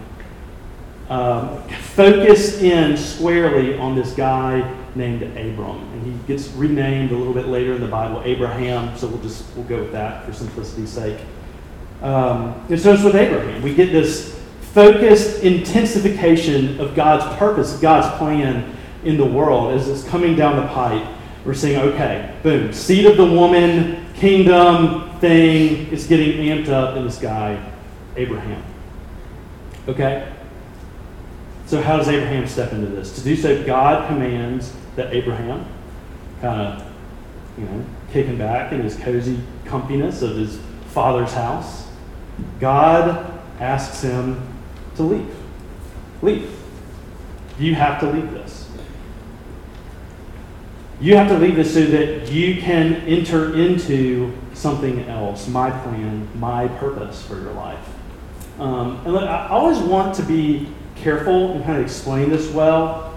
um, 1.09 1.63
focused 1.69 2.63
in 2.63 2.97
squarely 2.97 3.79
on 3.79 3.95
this 3.95 4.13
guy 4.15 4.77
named 4.95 5.23
Abram. 5.23 5.79
And 5.93 6.03
he 6.05 6.27
gets 6.27 6.49
renamed 6.51 7.13
a 7.13 7.17
little 7.17 7.35
bit 7.35 7.49
later 7.49 7.75
in 7.75 7.81
the 7.81 7.89
Bible, 7.89 8.23
Abraham, 8.25 8.97
so 8.97 9.09
we'll 9.09 9.23
just 9.23 9.45
we'll 9.55 9.65
go 9.65 9.79
with 9.79 9.93
that 9.93 10.25
for 10.25 10.33
simplicity's 10.33 10.91
sake. 10.91 11.19
Um, 12.03 12.65
it's 12.69 12.85
with 12.85 13.15
Abraham. 13.15 13.63
We 13.63 13.75
get 13.75 13.93
this 13.93 14.41
focused 14.73 15.43
intensification 15.43 16.81
of 16.81 16.95
God's 16.95 17.37
purpose, 17.37 17.79
God's 17.79 18.17
plan 18.19 18.77
in 19.05 19.17
the 19.17 19.25
world 19.25 19.73
as 19.73 19.89
it's 19.89 20.05
coming 20.09 20.35
down 20.35 20.57
the 20.57 20.67
pipe. 20.69 21.07
We're 21.45 21.55
seeing, 21.55 21.79
okay, 21.79 22.35
boom, 22.43 22.73
seed 22.73 23.05
of 23.07 23.17
the 23.17 23.25
woman, 23.25 24.07
kingdom 24.15 25.11
thing 25.19 25.89
is 25.89 26.07
getting 26.07 26.39
amped 26.39 26.69
up 26.69 26.97
in 26.97 27.05
this 27.05 27.19
guy, 27.19 27.63
Abraham. 28.17 28.63
Okay? 29.89 30.33
So, 31.67 31.81
how 31.81 31.97
does 31.97 32.09
Abraham 32.09 32.47
step 32.47 32.73
into 32.73 32.87
this? 32.87 33.15
To 33.15 33.21
do 33.23 33.35
so, 33.35 33.65
God 33.65 34.09
commands 34.09 34.73
that 34.97 35.13
Abraham 35.15 35.67
kind 36.41 36.61
of, 36.61 36.93
you 37.57 37.65
know, 37.65 37.85
kicking 38.13 38.37
back 38.37 38.73
in 38.73 38.83
his 38.83 38.97
cozy 38.97 39.41
comfiness 39.65 40.23
of 40.23 40.37
his 40.37 40.61
father's 40.89 41.33
house, 41.33 41.89
God 42.61 43.41
asks 43.59 44.03
him 44.03 44.47
to 44.97 45.03
leave. 45.03 45.35
Leave. 46.21 46.51
You 47.59 47.75
have 47.75 48.01
to 48.01 48.11
leave 48.11 48.31
this. 48.33 48.69
You 51.01 51.17
have 51.17 51.29
to 51.29 51.39
leave 51.39 51.57
this 51.57 51.75
so 51.75 51.85
that 51.85 52.31
you 52.31 52.61
can 52.61 52.95
enter 53.07 53.57
into 53.57 54.33
something 54.55 55.09
else, 55.09 55.49
my 55.49 55.71
plan, 55.71 56.29
my 56.39 56.69
purpose 56.69 57.27
for 57.27 57.41
your 57.41 57.53
life. 57.53 57.89
Um, 58.59 59.01
and 59.05 59.13
look, 59.13 59.25
I 59.25 59.49
always 59.49 59.79
want 59.79 60.15
to 60.17 60.23
be 60.23 60.69
careful 60.97 61.53
and 61.53 61.65
kind 61.65 61.79
of 61.79 61.85
explain 61.85 62.31
this 62.31 62.51
well 62.53 63.13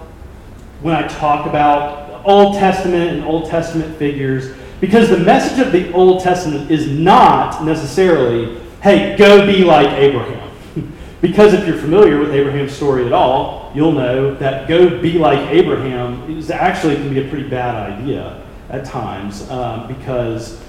when 0.82 0.94
I 0.94 1.06
talk 1.08 1.46
about 1.46 2.06
Old 2.26 2.54
Testament 2.54 3.16
and 3.16 3.24
Old 3.24 3.48
Testament 3.48 3.96
figures, 3.96 4.54
because 4.80 5.08
the 5.08 5.18
message 5.18 5.64
of 5.64 5.72
the 5.72 5.92
Old 5.92 6.22
Testament 6.22 6.70
is 6.70 6.88
not 6.88 7.64
necessarily, 7.64 8.60
hey, 8.82 9.16
go 9.16 9.46
be 9.46 9.64
like 9.64 9.88
Abraham. 9.92 10.50
because 11.20 11.54
if 11.54 11.66
you're 11.66 11.78
familiar 11.78 12.18
with 12.18 12.32
Abraham's 12.32 12.72
story 12.72 13.06
at 13.06 13.12
all, 13.12 13.70
you'll 13.74 13.92
know 13.92 14.34
that 14.34 14.68
go 14.68 15.00
be 15.00 15.18
like 15.18 15.38
Abraham 15.50 16.36
is 16.36 16.50
actually 16.50 16.96
can 16.96 17.14
be 17.14 17.24
a 17.24 17.28
pretty 17.28 17.48
bad 17.48 17.92
idea 17.92 18.44
at 18.68 18.84
times 18.84 19.48
um, 19.50 19.86
because 19.86 20.60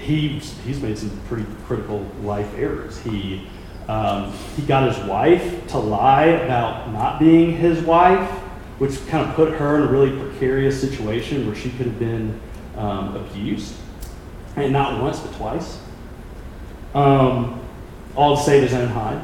he's, 0.00 0.58
he's 0.60 0.80
made 0.80 0.96
some 0.96 1.10
pretty 1.28 1.46
critical 1.66 2.04
life 2.22 2.52
errors. 2.56 2.98
He 3.00 3.46
um, 3.88 4.32
he 4.56 4.62
got 4.62 4.92
his 4.92 5.04
wife 5.04 5.66
to 5.68 5.78
lie 5.78 6.24
about 6.24 6.90
not 6.92 7.18
being 7.18 7.56
his 7.56 7.82
wife, 7.82 8.28
which 8.78 9.06
kind 9.08 9.28
of 9.28 9.34
put 9.34 9.52
her 9.54 9.76
in 9.76 9.82
a 9.82 9.86
really 9.86 10.18
precarious 10.18 10.80
situation 10.80 11.46
where 11.46 11.54
she 11.54 11.70
could 11.70 11.86
have 11.86 11.98
been 11.98 12.40
um, 12.76 13.14
abused, 13.16 13.74
and 14.56 14.72
not 14.72 15.00
once 15.00 15.20
but 15.20 15.34
twice. 15.34 15.78
Um, 16.94 17.60
all 18.16 18.36
to 18.36 18.42
save 18.42 18.62
his 18.62 18.72
own 18.72 18.88
hide. 18.88 19.22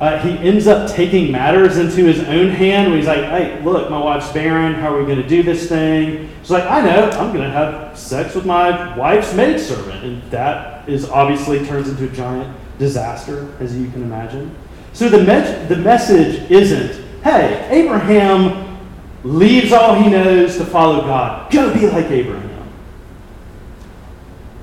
Uh, 0.00 0.18
he 0.18 0.36
ends 0.46 0.66
up 0.66 0.90
taking 0.90 1.30
matters 1.30 1.78
into 1.78 2.04
his 2.04 2.20
own 2.24 2.50
hand 2.50 2.90
when 2.90 2.98
he's 2.98 3.06
like, 3.06 3.24
hey, 3.24 3.62
look, 3.62 3.88
my 3.88 3.98
wife's 3.98 4.30
barren. 4.32 4.74
How 4.74 4.92
are 4.92 4.98
we 4.98 5.06
going 5.06 5.22
to 5.22 5.28
do 5.28 5.44
this 5.44 5.68
thing? 5.68 6.28
He's 6.40 6.50
like, 6.50 6.64
I 6.64 6.80
know, 6.84 7.10
I'm 7.10 7.32
going 7.32 7.44
to 7.44 7.50
have 7.50 7.96
sex 7.96 8.34
with 8.34 8.44
my 8.44 8.96
wife's 8.98 9.32
maidservant. 9.34 10.04
And 10.04 10.22
that 10.32 10.88
is 10.88 11.08
obviously 11.08 11.64
turns 11.64 11.88
into 11.88 12.06
a 12.06 12.08
giant 12.08 12.56
disaster, 12.78 13.52
as 13.60 13.76
you 13.76 13.90
can 13.90 14.02
imagine. 14.02 14.54
So 14.92 15.08
the, 15.08 15.18
me- 15.18 15.66
the 15.66 15.76
message 15.76 16.50
isn't, 16.50 17.04
hey, 17.22 17.66
Abraham 17.70 18.78
leaves 19.24 19.72
all 19.72 19.94
he 19.94 20.10
knows 20.10 20.56
to 20.58 20.64
follow 20.64 21.00
God. 21.02 21.50
Go 21.50 21.72
be 21.72 21.86
like 21.88 22.06
Abraham. 22.06 22.50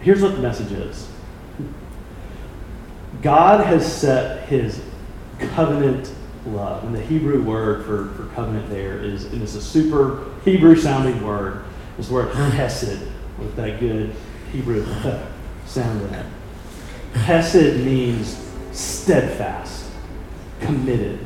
Here's 0.02 0.22
what 0.22 0.34
the 0.36 0.42
message 0.42 0.72
is 0.72 1.08
God 3.22 3.66
has 3.66 3.92
set 3.92 4.48
his 4.48 4.82
covenant 5.54 6.14
love. 6.46 6.84
And 6.84 6.96
the 6.96 7.02
Hebrew 7.02 7.42
word 7.42 7.86
for, 7.86 8.10
for 8.16 8.34
covenant 8.34 8.70
there 8.70 8.98
is, 9.00 9.26
and 9.26 9.42
it's 9.42 9.56
a 9.56 9.62
super 9.62 10.26
Hebrew 10.44 10.76
sounding 10.76 11.24
word, 11.26 11.64
is 12.00 12.08
the 12.08 12.16
word 12.16 12.34
hesed, 12.34 13.02
with 13.38 13.56
that 13.56 13.80
good 13.80 14.16
Hebrew 14.52 14.86
sound 15.66 16.02
in 16.02 16.14
it. 16.14 16.26
Hesed 17.14 17.86
means 17.86 18.38
steadfast, 18.72 19.86
committed. 20.62 21.20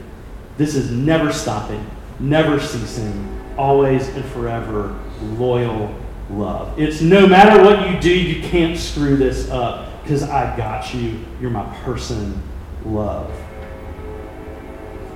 This 0.57 0.75
is 0.75 0.91
never 0.91 1.31
stopping, 1.31 1.85
never 2.19 2.59
ceasing, 2.59 3.41
always 3.57 4.07
and 4.09 4.25
forever 4.25 4.99
loyal 5.21 5.93
love. 6.29 6.79
It's 6.79 7.01
no 7.01 7.27
matter 7.27 7.63
what 7.63 7.89
you 7.89 7.99
do, 7.99 8.13
you 8.13 8.41
can't 8.41 8.77
screw 8.77 9.15
this 9.15 9.49
up 9.49 10.01
because 10.01 10.23
I 10.23 10.55
got 10.57 10.93
you. 10.93 11.19
You're 11.39 11.51
my 11.51 11.65
person, 11.83 12.41
love. 12.85 13.31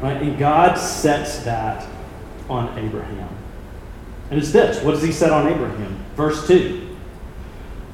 Right? 0.01 0.21
And 0.21 0.38
God 0.38 0.75
sets 0.75 1.39
that 1.39 1.85
on 2.49 2.77
Abraham. 2.79 3.29
And 4.29 4.39
it's 4.39 4.51
this 4.51 4.83
what 4.83 4.91
does 4.91 5.03
he 5.03 5.11
set 5.11 5.31
on 5.31 5.47
Abraham? 5.47 5.97
Verse 6.15 6.47
2 6.47 6.88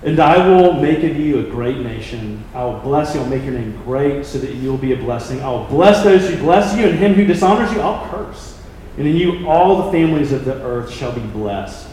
and 0.03 0.19
I 0.19 0.47
will 0.47 0.73
make 0.73 1.03
of 1.03 1.17
you 1.17 1.39
a 1.39 1.43
great 1.49 1.77
nation. 1.77 2.43
I 2.53 2.63
will 2.63 2.79
bless 2.79 3.15
you. 3.15 3.21
I'll 3.21 3.27
make 3.27 3.43
your 3.43 3.53
name 3.53 3.79
great 3.83 4.25
so 4.25 4.37
that 4.37 4.53
you 4.53 4.69
will 4.69 4.77
be 4.77 4.93
a 4.93 4.97
blessing. 4.97 5.41
I 5.41 5.49
will 5.49 5.65
bless 5.65 6.03
those 6.03 6.29
who 6.29 6.37
bless 6.37 6.77
you, 6.77 6.87
and 6.87 6.99
him 6.99 7.13
who 7.13 7.25
dishonors 7.25 7.71
you, 7.73 7.81
I'll 7.81 8.07
curse. 8.09 8.61
And 8.97 9.07
in 9.07 9.15
you, 9.15 9.47
all 9.47 9.85
the 9.85 9.91
families 9.91 10.31
of 10.31 10.45
the 10.45 10.61
earth 10.61 10.91
shall 10.91 11.11
be 11.11 11.25
blessed. 11.27 11.87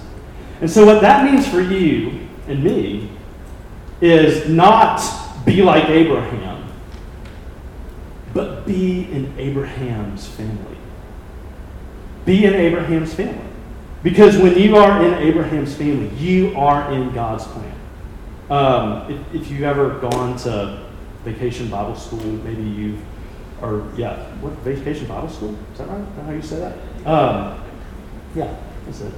And 0.61 0.71
so, 0.71 0.85
what 0.85 1.01
that 1.01 1.25
means 1.31 1.49
for 1.49 1.61
you 1.61 2.29
and 2.47 2.63
me 2.63 3.09
is 4.01 4.49
not 4.49 5.01
be 5.45 5.63
like 5.63 5.89
Abraham, 5.89 6.71
but 8.35 8.67
be 8.67 9.11
in 9.11 9.33
Abraham's 9.39 10.27
family. 10.27 10.77
Be 12.25 12.45
in 12.45 12.55
Abraham's 12.55 13.15
family. 13.15 13.49
Because 14.03 14.37
when 14.37 14.59
you 14.59 14.77
are 14.77 15.05
in 15.05 15.15
Abraham's 15.15 15.75
family, 15.75 16.09
you 16.17 16.57
are 16.57 16.93
in 16.93 17.13
God's 17.13 17.45
plan. 17.45 17.75
Um, 18.53 19.11
if, 19.11 19.35
if 19.35 19.51
you've 19.51 19.63
ever 19.63 19.99
gone 19.99 20.37
to 20.41 20.87
vacation 21.25 21.71
Bible 21.71 21.97
school, 21.97 22.21
maybe 22.21 22.63
you've, 22.63 23.01
or 23.63 23.91
yeah, 23.97 24.27
what, 24.43 24.53
vacation 24.59 25.07
Bible 25.07 25.31
school? 25.31 25.57
Is 25.73 25.79
that 25.79 25.89
right? 25.89 26.01
Is 26.01 26.17
that 26.17 26.23
how 26.23 26.33
you 26.33 26.43
say 26.43 26.59
that? 26.59 27.07
Um, 27.07 27.65
yeah, 28.35 28.55
that's 28.85 29.01
it. 29.01 29.15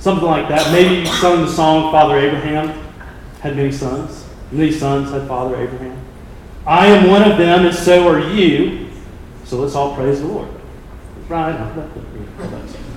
Something 0.00 0.26
like 0.26 0.48
that. 0.48 0.72
Maybe 0.72 1.02
you 1.02 1.06
sung 1.06 1.42
the 1.42 1.52
song 1.52 1.92
Father 1.92 2.18
Abraham 2.18 2.68
had 3.42 3.54
many 3.54 3.70
sons. 3.70 4.26
Many 4.50 4.72
sons 4.72 5.12
had 5.12 5.28
Father 5.28 5.54
Abraham. 5.54 5.96
I 6.66 6.86
am 6.86 7.08
one 7.08 7.30
of 7.30 7.38
them, 7.38 7.66
and 7.66 7.74
so 7.76 8.08
are 8.08 8.28
you. 8.32 8.90
So 9.44 9.58
let's 9.58 9.76
all 9.76 9.94
praise 9.94 10.20
the 10.20 10.26
Lord. 10.26 10.48
Right? 11.28 11.54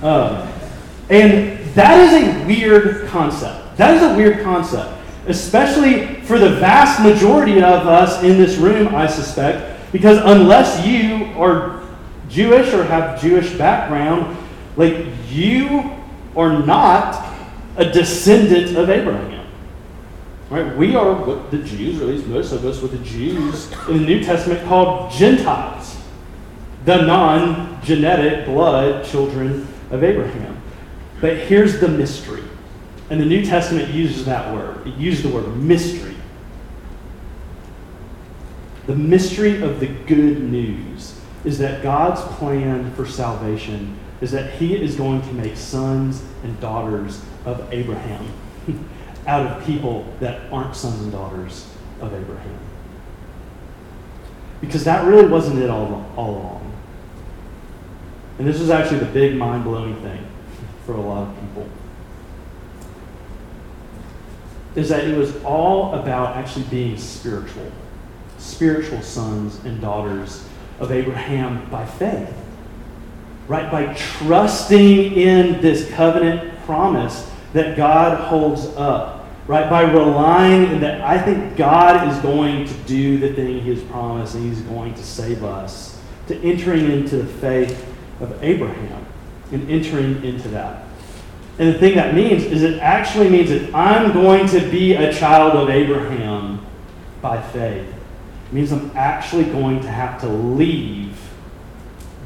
Um, 0.02 0.48
and 1.08 1.58
that 1.74 2.00
is 2.00 2.14
a 2.14 2.46
weird 2.46 3.06
concept. 3.06 3.76
That 3.76 3.96
is 3.96 4.02
a 4.02 4.16
weird 4.16 4.42
concept 4.42 4.97
especially 5.28 6.14
for 6.22 6.38
the 6.38 6.50
vast 6.50 7.02
majority 7.02 7.58
of 7.58 7.86
us 7.86 8.22
in 8.22 8.38
this 8.38 8.56
room, 8.56 8.94
I 8.94 9.06
suspect, 9.06 9.92
because 9.92 10.18
unless 10.24 10.84
you 10.86 11.26
are 11.40 11.82
Jewish 12.28 12.72
or 12.72 12.84
have 12.84 13.20
Jewish 13.20 13.52
background, 13.54 14.36
like 14.76 15.06
you 15.28 15.90
are 16.36 16.64
not 16.64 17.24
a 17.76 17.90
descendant 17.90 18.76
of 18.76 18.90
Abraham. 18.90 19.46
Right? 20.50 20.74
We 20.76 20.94
are 20.96 21.12
what 21.12 21.50
the 21.50 21.58
Jews, 21.58 22.00
or 22.00 22.04
at 22.04 22.08
least 22.08 22.26
most 22.26 22.52
of 22.52 22.64
us, 22.64 22.80
what 22.80 22.90
the 22.90 22.98
Jews 22.98 23.70
in 23.88 23.98
the 23.98 24.04
New 24.04 24.24
Testament 24.24 24.66
called 24.66 25.12
Gentiles, 25.12 25.96
the 26.86 27.02
non 27.02 27.82
genetic 27.82 28.46
blood 28.46 29.04
children 29.04 29.68
of 29.90 30.02
Abraham. 30.02 30.60
But 31.20 31.36
here's 31.36 31.80
the 31.80 31.88
mystery 31.88 32.47
and 33.10 33.20
the 33.20 33.24
New 33.24 33.44
Testament 33.44 33.92
uses 33.92 34.24
that 34.26 34.52
word. 34.52 34.86
It 34.86 34.94
uses 34.96 35.22
the 35.22 35.30
word 35.30 35.56
mystery. 35.56 36.16
The 38.86 38.94
mystery 38.94 39.62
of 39.62 39.80
the 39.80 39.86
good 39.86 40.42
news 40.42 41.18
is 41.44 41.58
that 41.58 41.82
God's 41.82 42.20
plan 42.36 42.92
for 42.94 43.06
salvation 43.06 43.98
is 44.20 44.30
that 44.32 44.54
He 44.54 44.74
is 44.74 44.96
going 44.96 45.22
to 45.22 45.32
make 45.32 45.56
sons 45.56 46.22
and 46.42 46.58
daughters 46.60 47.22
of 47.44 47.72
Abraham 47.72 48.30
out 49.26 49.46
of 49.46 49.64
people 49.64 50.06
that 50.20 50.52
aren't 50.52 50.74
sons 50.74 51.00
and 51.02 51.12
daughters 51.12 51.70
of 52.00 52.12
Abraham. 52.12 52.58
Because 54.60 54.84
that 54.84 55.06
really 55.06 55.28
wasn't 55.28 55.60
it 55.60 55.70
all, 55.70 56.10
all 56.16 56.30
along. 56.30 56.72
And 58.38 58.46
this 58.46 58.60
is 58.60 58.70
actually 58.70 58.98
the 58.98 59.06
big 59.06 59.36
mind 59.36 59.64
blowing 59.64 59.96
thing 60.02 60.26
for 60.86 60.92
a 60.92 61.00
lot 61.00 61.28
of 61.28 61.40
people 61.40 61.68
is 64.74 64.88
that 64.88 65.04
it 65.04 65.16
was 65.16 65.42
all 65.44 65.94
about 65.94 66.36
actually 66.36 66.64
being 66.66 66.96
spiritual, 66.96 67.70
spiritual 68.38 69.02
sons 69.02 69.64
and 69.64 69.80
daughters 69.80 70.44
of 70.78 70.92
Abraham 70.92 71.68
by 71.70 71.84
faith. 71.86 72.32
Right? 73.46 73.70
By 73.70 73.94
trusting 73.94 75.12
in 75.12 75.60
this 75.60 75.90
covenant 75.90 76.60
promise 76.64 77.30
that 77.54 77.76
God 77.76 78.20
holds 78.28 78.66
up. 78.76 79.26
Right? 79.46 79.70
By 79.70 79.90
relying 79.90 80.80
that 80.80 81.00
I 81.00 81.20
think 81.20 81.56
God 81.56 82.06
is 82.12 82.18
going 82.20 82.66
to 82.66 82.74
do 82.84 83.18
the 83.18 83.32
thing 83.32 83.60
he 83.60 83.70
has 83.70 83.82
promised 83.84 84.34
and 84.34 84.44
he's 84.44 84.60
going 84.62 84.94
to 84.94 85.02
save 85.02 85.42
us. 85.42 85.98
To 86.26 86.36
entering 86.42 86.90
into 86.90 87.16
the 87.16 87.26
faith 87.26 87.86
of 88.20 88.44
Abraham 88.44 89.06
and 89.50 89.68
entering 89.70 90.22
into 90.22 90.48
that. 90.48 90.84
And 91.58 91.74
the 91.74 91.78
thing 91.78 91.96
that 91.96 92.14
means 92.14 92.44
is 92.44 92.62
it 92.62 92.78
actually 92.78 93.28
means 93.28 93.50
that 93.50 93.74
I'm 93.74 94.12
going 94.12 94.46
to 94.48 94.60
be 94.70 94.94
a 94.94 95.12
child 95.12 95.54
of 95.54 95.68
Abraham 95.68 96.64
by 97.20 97.42
faith. 97.42 97.86
It 97.86 98.52
means 98.52 98.72
I'm 98.72 98.92
actually 98.94 99.44
going 99.44 99.80
to 99.80 99.88
have 99.88 100.20
to 100.20 100.28
leave 100.28 101.18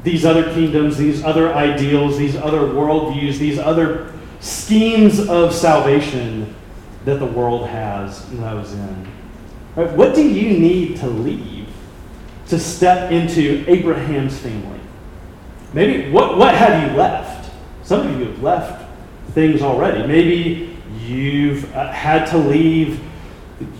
these 0.03 0.23
other 0.23 0.53
kingdoms, 0.53 0.97
these 0.97 1.23
other 1.23 1.53
ideals, 1.53 2.17
these 2.17 2.35
other 2.35 2.59
worldviews, 2.59 3.37
these 3.37 3.57
other 3.57 4.13
schemes 4.39 5.27
of 5.27 5.53
salvation 5.53 6.53
that 7.05 7.19
the 7.19 7.25
world 7.25 7.67
has 7.69 8.29
and 8.29 8.45
I 8.45 8.53
was 8.53 8.73
in. 8.73 9.07
Right? 9.75 9.91
What 9.93 10.13
do 10.13 10.27
you 10.27 10.59
need 10.59 10.97
to 10.97 11.07
leave 11.07 11.67
to 12.49 12.59
step 12.59 13.11
into 13.11 13.65
Abraham's 13.67 14.37
family? 14.37 14.79
Maybe 15.73 16.11
what, 16.11 16.37
what 16.37 16.53
have 16.53 16.91
you 16.91 16.95
left? 16.95 17.51
Some 17.83 18.07
of 18.07 18.19
you 18.19 18.27
have 18.27 18.43
left 18.43 18.82
things 19.33 19.61
already. 19.61 20.05
Maybe 20.05 20.77
you've 21.01 21.73
uh, 21.75 21.91
had 21.91 22.25
to 22.25 22.37
leave 22.37 22.99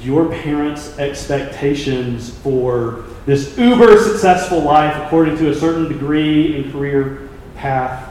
your 0.01 0.31
parents' 0.31 0.97
expectations 0.97 2.35
for 2.39 3.05
this 3.25 3.57
uber 3.57 3.97
successful 4.01 4.61
life 4.61 4.95
according 5.05 5.37
to 5.37 5.49
a 5.49 5.55
certain 5.55 5.87
degree 5.87 6.57
and 6.57 6.71
career 6.71 7.29
path. 7.55 8.09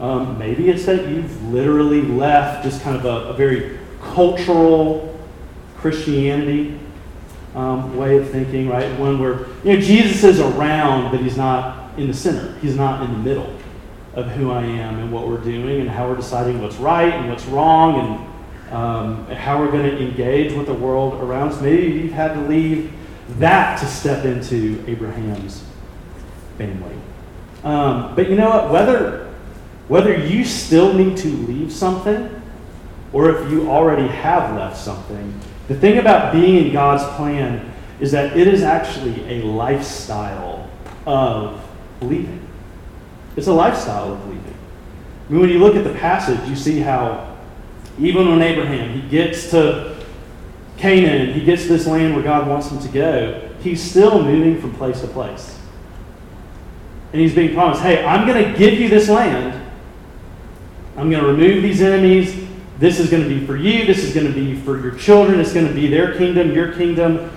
Um, 0.00 0.38
maybe 0.38 0.68
it's 0.68 0.86
that 0.86 1.08
you've 1.08 1.42
literally 1.52 2.02
left 2.02 2.64
just 2.64 2.82
kind 2.82 2.96
of 2.96 3.04
a, 3.04 3.30
a 3.30 3.32
very 3.34 3.78
cultural 4.00 5.18
Christianity 5.76 6.78
um, 7.54 7.96
way 7.96 8.16
of 8.16 8.30
thinking, 8.30 8.68
right? 8.68 8.98
One 8.98 9.18
where 9.18 9.46
you 9.64 9.74
know 9.74 9.80
Jesus 9.80 10.22
is 10.22 10.40
around, 10.40 11.10
but 11.10 11.20
he's 11.20 11.36
not 11.36 11.98
in 11.98 12.06
the 12.06 12.14
center. 12.14 12.56
He's 12.60 12.76
not 12.76 13.02
in 13.02 13.12
the 13.12 13.18
middle 13.18 13.57
of 14.18 14.26
who 14.32 14.50
I 14.50 14.64
am 14.64 14.98
and 14.98 15.12
what 15.12 15.28
we're 15.28 15.40
doing 15.40 15.80
and 15.80 15.88
how 15.88 16.08
we're 16.08 16.16
deciding 16.16 16.60
what's 16.60 16.76
right 16.76 17.12
and 17.12 17.30
what's 17.30 17.44
wrong 17.46 18.28
and 18.66 18.74
um, 18.74 19.26
how 19.26 19.60
we're 19.60 19.70
going 19.70 19.88
to 19.88 19.96
engage 19.96 20.52
with 20.54 20.66
the 20.66 20.74
world 20.74 21.14
around 21.22 21.52
us. 21.52 21.60
Maybe 21.60 21.86
you've 21.98 22.12
had 22.12 22.34
to 22.34 22.40
leave 22.40 22.92
that 23.38 23.78
to 23.78 23.86
step 23.86 24.24
into 24.24 24.82
Abraham's 24.88 25.62
family. 26.56 26.96
Um, 27.62 28.16
but 28.16 28.28
you 28.28 28.36
know 28.36 28.50
what? 28.50 28.70
Whether 28.70 29.32
whether 29.86 30.14
you 30.26 30.44
still 30.44 30.92
need 30.92 31.16
to 31.18 31.28
leave 31.28 31.72
something 31.72 32.42
or 33.12 33.30
if 33.30 33.50
you 33.50 33.70
already 33.70 34.08
have 34.08 34.54
left 34.54 34.76
something, 34.76 35.40
the 35.68 35.74
thing 35.76 35.98
about 35.98 36.32
being 36.32 36.66
in 36.66 36.72
God's 36.72 37.04
plan 37.16 37.72
is 38.00 38.10
that 38.12 38.36
it 38.36 38.48
is 38.48 38.62
actually 38.62 39.40
a 39.40 39.44
lifestyle 39.44 40.68
of 41.06 41.64
leaving. 42.02 42.47
It's 43.38 43.46
a 43.46 43.52
lifestyle 43.52 44.14
of 44.14 44.24
leaving. 44.26 44.54
I 45.28 45.32
mean, 45.32 45.40
when 45.42 45.50
you 45.50 45.60
look 45.60 45.76
at 45.76 45.84
the 45.84 45.94
passage, 45.94 46.40
you 46.48 46.56
see 46.56 46.80
how 46.80 47.36
even 47.96 48.28
when 48.28 48.42
Abraham 48.42 49.00
he 49.00 49.08
gets 49.08 49.50
to 49.52 49.96
Canaan, 50.76 51.32
he 51.34 51.44
gets 51.44 51.68
this 51.68 51.86
land 51.86 52.14
where 52.14 52.24
God 52.24 52.48
wants 52.48 52.68
him 52.68 52.80
to 52.80 52.88
go, 52.88 53.48
he's 53.60 53.80
still 53.80 54.24
moving 54.24 54.60
from 54.60 54.74
place 54.74 55.02
to 55.02 55.06
place. 55.06 55.56
And 57.12 57.22
he's 57.22 57.32
being 57.32 57.54
promised, 57.54 57.80
hey, 57.80 58.04
I'm 58.04 58.26
going 58.26 58.42
to 58.42 58.58
give 58.58 58.74
you 58.74 58.88
this 58.88 59.08
land. 59.08 59.54
I'm 60.96 61.08
going 61.08 61.22
to 61.22 61.30
remove 61.30 61.62
these 61.62 61.80
enemies. 61.80 62.44
This 62.80 62.98
is 62.98 63.08
going 63.08 63.22
to 63.22 63.28
be 63.28 63.46
for 63.46 63.56
you. 63.56 63.86
This 63.86 64.02
is 64.02 64.12
going 64.12 64.26
to 64.26 64.32
be 64.32 64.56
for 64.56 64.80
your 64.80 64.96
children. 64.96 65.38
It's 65.38 65.52
going 65.52 65.68
to 65.68 65.74
be 65.74 65.86
their 65.86 66.18
kingdom, 66.18 66.52
your 66.52 66.72
kingdom. 66.72 67.30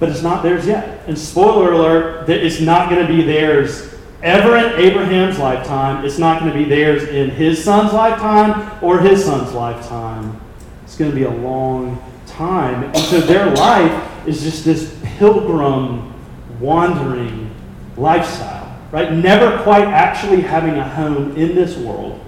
But 0.00 0.08
it's 0.08 0.22
not 0.22 0.42
theirs 0.42 0.66
yet. 0.66 1.06
And 1.06 1.16
spoiler 1.16 1.72
alert, 1.72 2.28
it's 2.28 2.60
not 2.60 2.90
going 2.90 3.06
to 3.06 3.12
be 3.12 3.22
theirs 3.22 3.95
ever 4.26 4.56
in 4.56 4.80
Abraham's 4.80 5.38
lifetime. 5.38 6.04
It's 6.04 6.18
not 6.18 6.40
going 6.40 6.52
to 6.52 6.58
be 6.58 6.64
theirs 6.64 7.04
in 7.04 7.30
his 7.30 7.62
son's 7.62 7.92
lifetime 7.92 8.76
or 8.82 8.98
his 8.98 9.24
son's 9.24 9.52
lifetime. 9.52 10.38
It's 10.82 10.96
going 10.96 11.12
to 11.12 11.16
be 11.16 11.22
a 11.22 11.30
long 11.30 12.02
time. 12.26 12.82
And 12.84 12.98
so 12.98 13.20
their 13.20 13.50
life 13.52 14.26
is 14.26 14.42
just 14.42 14.64
this 14.64 14.98
pilgrim, 15.04 16.12
wandering 16.58 17.54
lifestyle, 17.96 18.76
right? 18.90 19.12
Never 19.12 19.62
quite 19.62 19.86
actually 19.86 20.40
having 20.40 20.74
a 20.74 20.88
home 20.88 21.36
in 21.36 21.54
this 21.54 21.76
world, 21.76 22.20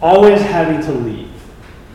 always 0.00 0.40
having 0.40 0.82
to 0.82 0.92
leave, 0.92 1.30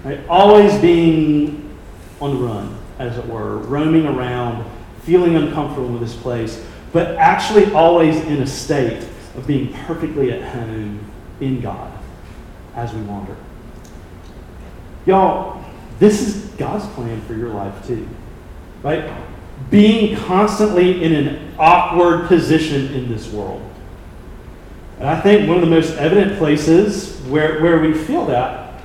right? 0.06 0.26
Always 0.30 0.80
being 0.80 1.78
on 2.22 2.36
the 2.36 2.42
run, 2.42 2.78
as 3.00 3.18
it 3.18 3.28
were, 3.28 3.58
roaming 3.58 4.08
around, 4.08 4.66
feeling 5.02 5.36
uncomfortable 5.36 5.90
with 5.90 6.02
this 6.02 6.16
place, 6.16 6.66
but 6.98 7.16
actually 7.18 7.72
always 7.74 8.16
in 8.22 8.42
a 8.42 8.48
state 8.48 9.08
of 9.36 9.46
being 9.46 9.72
perfectly 9.86 10.32
at 10.32 10.42
home 10.42 11.00
in 11.40 11.62
God 11.62 11.94
as 12.74 12.92
we 12.92 13.00
wander. 13.02 13.36
Y'all, 15.06 15.64
this 16.00 16.28
is 16.28 16.46
God's 16.54 16.88
plan 16.96 17.22
for 17.22 17.36
your 17.36 17.50
life 17.50 17.86
too. 17.86 18.10
Right? 18.82 19.16
Being 19.70 20.18
constantly 20.18 21.04
in 21.04 21.14
an 21.14 21.54
awkward 21.60 22.28
position 22.28 22.92
in 22.92 23.10
this 23.10 23.32
world. 23.32 23.62
And 24.98 25.08
I 25.08 25.22
think 25.22 25.48
one 25.48 25.58
of 25.58 25.62
the 25.62 25.70
most 25.70 25.96
evident 25.98 26.40
places 26.40 27.20
where, 27.28 27.62
where 27.62 27.80
we 27.80 27.94
feel 27.94 28.26
that 28.26 28.82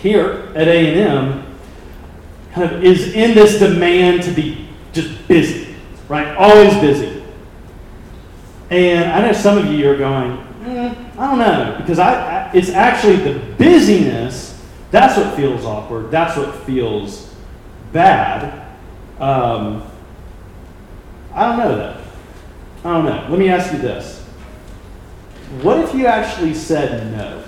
here 0.00 0.50
at 0.54 0.68
A&M 0.68 1.54
kind 2.52 2.72
of 2.72 2.82
is 2.82 3.12
in 3.12 3.34
this 3.34 3.58
demand 3.58 4.22
to 4.22 4.30
be 4.30 4.66
just 4.94 5.28
busy, 5.28 5.74
right? 6.08 6.34
Always 6.38 6.72
busy. 6.78 7.15
And 8.70 9.10
I 9.10 9.26
know 9.26 9.32
some 9.32 9.58
of 9.58 9.66
you 9.66 9.90
are 9.90 9.96
going, 9.96 10.36
mm, 10.62 11.18
I 11.18 11.26
don't 11.26 11.38
know, 11.38 11.76
because 11.78 11.98
I, 11.98 12.48
I, 12.48 12.52
it's 12.52 12.70
actually 12.70 13.16
the 13.16 13.38
busyness 13.56 14.46
that's 14.90 15.16
what 15.16 15.34
feels 15.34 15.64
awkward. 15.64 16.10
That's 16.10 16.36
what 16.36 16.54
feels 16.64 17.34
bad. 17.92 18.66
Um, 19.18 19.82
I 21.34 21.48
don't 21.48 21.58
know 21.58 21.76
that. 21.76 22.00
I 22.84 22.92
don't 22.94 23.04
know. 23.04 23.26
Let 23.28 23.38
me 23.38 23.48
ask 23.48 23.72
you 23.72 23.78
this. 23.78 24.24
What 25.62 25.80
if 25.80 25.94
you 25.94 26.06
actually 26.06 26.54
said 26.54 27.12
no 27.12 27.42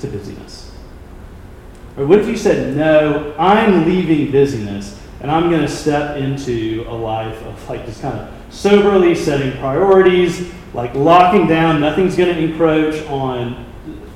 to 0.00 0.06
busyness? 0.06 0.72
Or 1.96 2.06
what 2.06 2.20
if 2.20 2.28
you 2.28 2.36
said, 2.36 2.76
no, 2.76 3.34
I'm 3.38 3.84
leaving 3.84 4.30
busyness 4.30 5.00
and 5.20 5.30
I'm 5.30 5.50
going 5.50 5.62
to 5.62 5.68
step 5.68 6.16
into 6.16 6.84
a 6.86 6.94
life 6.94 7.42
of 7.42 7.68
like 7.68 7.86
just 7.86 8.02
kind 8.02 8.18
of 8.18 8.32
soberly 8.50 9.14
setting 9.14 9.58
priorities, 9.58 10.52
like 10.74 10.94
locking 10.94 11.46
down, 11.46 11.80
nothing's 11.80 12.16
going 12.16 12.34
to 12.34 12.40
encroach 12.40 13.04
on 13.06 13.66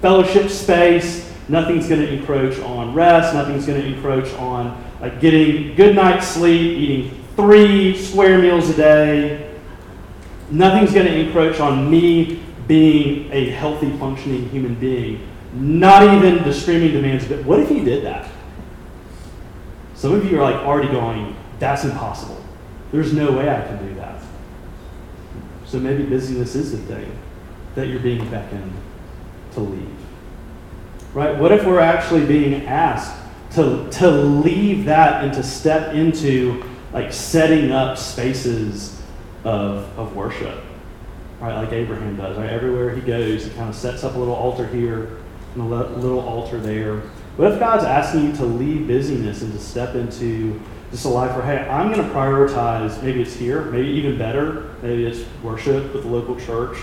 fellowship 0.01 0.51
space, 0.51 1.33
Nothing's 1.49 1.89
going 1.89 2.01
to 2.01 2.13
encroach 2.13 2.59
on 2.61 2.95
rest. 2.95 3.35
Nothing's 3.35 3.67
going 3.67 3.81
to 3.81 3.87
encroach 3.87 4.33
on 4.35 4.83
like 5.01 5.21
getting 5.21 5.75
good 5.75 5.95
night's 5.95 6.27
sleep, 6.27 6.79
eating 6.79 7.25
three 7.37 7.97
square 7.97 8.39
meals 8.39 8.71
a 8.71 8.75
day. 8.75 9.55
Nothing's 10.51 10.95
going 10.95 11.07
to 11.07 11.15
encroach 11.15 11.61
on 11.61 11.91
me 11.91 12.43
being 12.69 13.31
a 13.33 13.51
healthy, 13.51 13.91
functioning 13.99 14.49
human 14.51 14.75
being. 14.77 15.29
Not 15.55 16.03
even 16.03 16.43
the 16.45 16.55
streaming 16.55 16.93
demands 16.93 17.31
it. 17.31 17.45
What 17.45 17.61
if 17.61 17.71
you 17.71 17.85
did 17.85 18.05
that? 18.05 18.31
Some 19.95 20.15
of 20.15 20.31
you 20.31 20.39
are 20.41 20.43
like 20.43 20.57
already 20.65 20.89
going, 20.89 21.37
that's 21.59 21.85
impossible. 21.85 22.43
There's 22.93 23.13
no 23.13 23.33
way 23.33 23.49
I 23.49 23.67
can 23.67 23.89
do 23.89 23.95
that. 23.95 24.23
So 25.65 25.81
maybe 25.81 26.05
busyness 26.05 26.55
is 26.55 26.73
the 26.73 26.95
thing 26.95 27.11
that 27.75 27.89
you're 27.89 28.01
being 28.01 28.29
beckoned 28.31 28.73
to 29.53 29.61
leave. 29.61 29.97
Right? 31.15 31.37
What 31.37 31.53
if 31.53 31.65
we're 31.65 31.81
actually 31.81 32.27
being 32.27 32.67
asked 32.67 33.19
to, 33.53 33.89
to 33.91 34.11
leave 34.11 34.85
that 34.85 35.25
and 35.25 35.33
to 35.35 35.43
step 35.43 35.95
into 35.95 36.63
like 36.93 37.13
setting 37.13 37.73
up 37.73 37.97
spaces 37.97 39.01
of, 39.45 39.99
of 39.99 40.15
worship? 40.15 40.63
Right, 41.41 41.55
like 41.55 41.73
Abraham 41.73 42.17
does. 42.17 42.37
Right? 42.37 42.51
Everywhere 42.51 42.95
he 42.95 43.01
goes, 43.01 43.45
he 43.45 43.51
kind 43.51 43.71
of 43.71 43.75
sets 43.75 44.05
up 44.05 44.15
a 44.15 44.19
little 44.19 44.35
altar 44.35 44.67
here 44.67 45.19
and 45.55 45.63
a 45.63 45.67
little 45.67 46.21
altar 46.21 46.59
there. 46.59 47.01
What 47.37 47.51
if 47.53 47.59
God's 47.59 47.85
asking 47.85 48.27
you 48.27 48.37
to 48.37 48.45
leave 48.45 48.87
busyness 48.87 49.41
and 49.41 49.53
to 49.53 49.59
step 49.59 49.95
into 49.95 50.61
just 50.93 51.07
a 51.07 51.09
life 51.09 51.35
where, 51.35 51.45
hey, 51.45 51.67
I'm 51.69 51.91
going 51.91 52.07
to 52.07 52.15
prioritize, 52.15 53.03
maybe 53.03 53.23
it's 53.23 53.35
here, 53.35 53.63
maybe 53.63 53.89
even 53.89 54.19
better, 54.19 54.75
maybe 54.83 55.07
it's 55.07 55.25
worship 55.43 55.95
with 55.95 56.03
the 56.03 56.09
local 56.09 56.39
church 56.39 56.79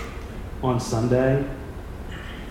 on 0.64 0.80
Sunday. 0.80 1.48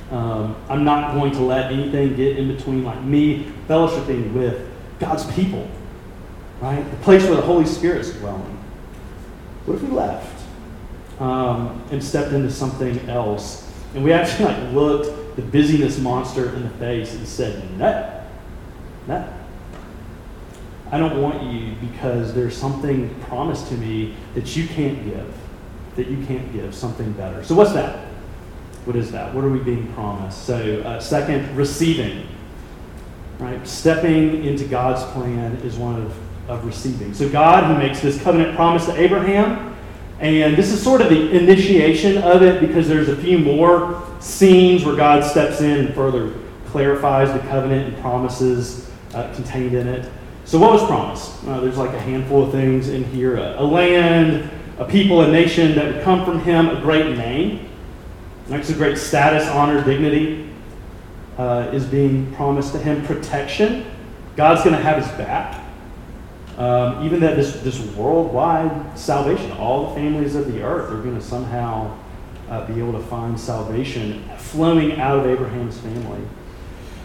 Um, 0.09 0.55
I'm 0.69 0.85
not 0.85 1.13
going 1.13 1.33
to 1.33 1.41
let 1.41 1.71
anything 1.71 2.15
get 2.15 2.37
in 2.37 2.47
between 2.55 2.85
like 2.85 3.03
me 3.03 3.51
fellowshipping 3.67 4.31
with 4.33 4.67
God's 4.99 5.29
people, 5.33 5.69
right? 6.61 6.81
The 6.89 6.97
place 6.97 7.23
where 7.23 7.35
the 7.35 7.41
Holy 7.41 7.65
Spirit 7.65 7.99
is 7.99 8.13
dwelling. 8.13 8.57
What 9.65 9.75
if 9.75 9.83
we 9.83 9.89
left 9.89 10.41
um, 11.19 11.83
and 11.91 12.01
stepped 12.01 12.31
into 12.31 12.49
something 12.49 12.97
else, 13.09 13.69
and 13.93 14.03
we 14.03 14.13
actually 14.13 14.45
like 14.45 14.73
looked 14.73 15.35
the 15.35 15.41
busyness 15.41 15.99
monster 15.99 16.55
in 16.55 16.63
the 16.63 16.69
face 16.71 17.13
and 17.13 17.27
said, 17.27 17.77
"No, 17.77 18.23
no." 19.07 19.33
I 20.91 20.97
don't 20.97 21.21
want 21.21 21.43
you 21.43 21.75
because 21.75 22.33
there's 22.33 22.57
something 22.57 23.13
promised 23.21 23.67
to 23.67 23.75
me 23.75 24.15
that 24.33 24.55
you 24.55 24.67
can't 24.67 25.03
give, 25.03 25.31
that 25.95 26.07
you 26.07 26.25
can't 26.25 26.51
give, 26.51 26.73
something 26.73 27.11
better. 27.13 27.43
So, 27.43 27.53
what's 27.53 27.73
that? 27.73 28.07
What 28.85 28.95
is 28.95 29.11
that? 29.11 29.33
What 29.35 29.43
are 29.43 29.49
we 29.49 29.59
being 29.59 29.91
promised? 29.93 30.45
So, 30.45 30.81
uh, 30.81 30.99
second, 30.99 31.55
receiving. 31.55 32.27
Right? 33.37 33.65
Stepping 33.67 34.43
into 34.43 34.65
God's 34.65 35.03
plan 35.13 35.55
is 35.57 35.77
one 35.77 36.01
of, 36.01 36.49
of 36.49 36.65
receiving. 36.65 37.13
So, 37.13 37.29
God, 37.29 37.65
who 37.65 37.77
makes 37.77 38.01
this 38.01 38.21
covenant 38.23 38.55
promise 38.55 38.85
to 38.87 38.99
Abraham, 38.99 39.75
and 40.19 40.57
this 40.57 40.71
is 40.71 40.81
sort 40.81 41.01
of 41.01 41.09
the 41.09 41.31
initiation 41.31 42.17
of 42.17 42.41
it 42.41 42.59
because 42.59 42.87
there's 42.87 43.09
a 43.09 43.15
few 43.15 43.37
more 43.37 44.05
scenes 44.19 44.83
where 44.83 44.95
God 44.95 45.23
steps 45.23 45.61
in 45.61 45.85
and 45.85 45.93
further 45.93 46.33
clarifies 46.65 47.31
the 47.31 47.39
covenant 47.47 47.93
and 47.93 48.01
promises 48.01 48.89
uh, 49.13 49.33
contained 49.33 49.75
in 49.75 49.87
it. 49.87 50.11
So, 50.49 50.57
what 50.57 50.71
was 50.71 50.83
promised? 50.87 51.45
Uh, 51.45 51.59
there's 51.59 51.77
like 51.77 51.93
a 51.93 51.99
handful 51.99 52.43
of 52.43 52.51
things 52.51 52.89
in 52.89 53.03
here 53.03 53.37
a, 53.37 53.61
a, 53.61 53.63
land, 53.63 54.49
a 54.79 54.85
people, 54.85 55.21
a 55.21 55.31
nation 55.31 55.75
that 55.75 55.93
would 55.93 56.03
come 56.03 56.25
from 56.25 56.39
him, 56.39 56.69
a 56.69 56.81
great 56.81 57.15
name. 57.15 57.69
Next, 58.47 58.71
a 58.71 58.73
great 58.73 58.97
status, 58.97 59.47
honor, 59.47 59.85
dignity 59.85 60.49
uh, 61.37 61.69
is 61.71 61.85
being 61.85 62.33
promised 62.33 62.71
to 62.71 62.79
him. 62.79 63.05
Protection. 63.05 63.85
God's 64.35 64.63
going 64.63 64.75
to 64.75 64.81
have 64.81 64.97
his 64.97 65.07
back. 65.19 65.63
Um, 66.57 67.05
even 67.05 67.19
that 67.19 67.35
this, 67.35 67.61
this 67.61 67.79
worldwide 67.95 68.97
salvation, 68.97 69.51
all 69.51 69.89
the 69.89 69.95
families 70.01 70.33
of 70.33 70.51
the 70.51 70.63
earth 70.63 70.91
are 70.91 70.99
going 70.99 71.13
to 71.13 71.21
somehow 71.21 71.95
uh, 72.49 72.65
be 72.65 72.79
able 72.79 72.93
to 72.93 73.05
find 73.05 73.39
salvation 73.39 74.27
flowing 74.39 74.99
out 74.99 75.19
of 75.19 75.27
Abraham's 75.27 75.77
family. 75.77 76.27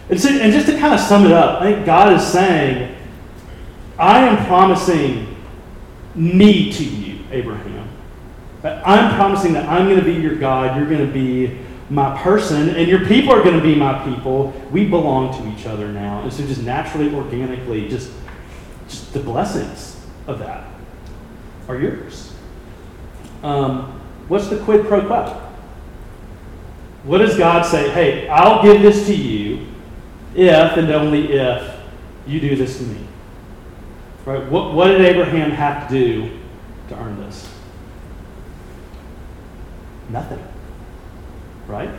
And, 0.09 0.19
so, 0.19 0.29
and 0.29 0.51
just 0.51 0.65
to 0.65 0.79
kind 0.79 0.95
of 0.95 0.99
sum 0.99 1.27
it 1.27 1.31
up, 1.31 1.61
I 1.61 1.73
think 1.73 1.85
God 1.85 2.11
is 2.11 2.25
saying, 2.25 2.94
I 3.97 4.27
am 4.27 4.45
promising 4.45 5.35
me 6.15 6.71
to 6.71 6.83
you, 6.83 7.23
Abraham. 7.31 7.89
I'm 8.63 9.15
promising 9.15 9.53
that 9.53 9.69
I'm 9.69 9.87
going 9.87 9.99
to 9.99 10.05
be 10.05 10.13
your 10.13 10.35
God, 10.35 10.75
you're 10.77 10.89
going 10.89 11.05
to 11.05 11.13
be 11.13 11.59
my 11.89 12.19
person, 12.23 12.69
and 12.69 12.87
your 12.87 13.05
people 13.05 13.31
are 13.31 13.43
going 13.43 13.55
to 13.55 13.61
be 13.61 13.75
my 13.75 14.03
people. 14.03 14.53
We 14.71 14.87
belong 14.87 15.39
to 15.39 15.55
each 15.55 15.67
other 15.67 15.91
now. 15.91 16.21
And 16.21 16.33
so 16.33 16.45
just 16.47 16.63
naturally, 16.63 17.13
organically, 17.13 17.87
just 17.87 18.11
just 18.87 19.13
the 19.13 19.19
blessings 19.19 20.03
of 20.27 20.39
that 20.39 20.67
are 21.67 21.77
yours. 21.77 22.33
Um, 23.43 23.99
what's 24.27 24.47
the 24.47 24.57
quid 24.59 24.85
pro 24.87 25.05
quo? 25.05 25.41
What 27.03 27.19
does 27.19 27.37
God 27.37 27.63
say? 27.65 27.89
Hey, 27.91 28.27
I'll 28.29 28.63
give 28.63 28.81
this 28.81 29.05
to 29.07 29.15
you 29.15 29.67
if 30.33 30.77
and 30.77 30.89
only 30.91 31.33
if 31.33 31.79
you 32.25 32.39
do 32.39 32.55
this 32.55 32.79
to 32.79 32.83
me. 32.83 33.07
Right? 34.25 34.43
What, 34.49 34.73
what 34.73 34.87
did 34.87 35.01
Abraham 35.01 35.51
have 35.51 35.87
to 35.87 35.93
do 35.93 36.39
to 36.89 36.95
earn 36.97 37.19
this? 37.21 37.47
Nothing. 40.09 40.43
Right? 41.67 41.91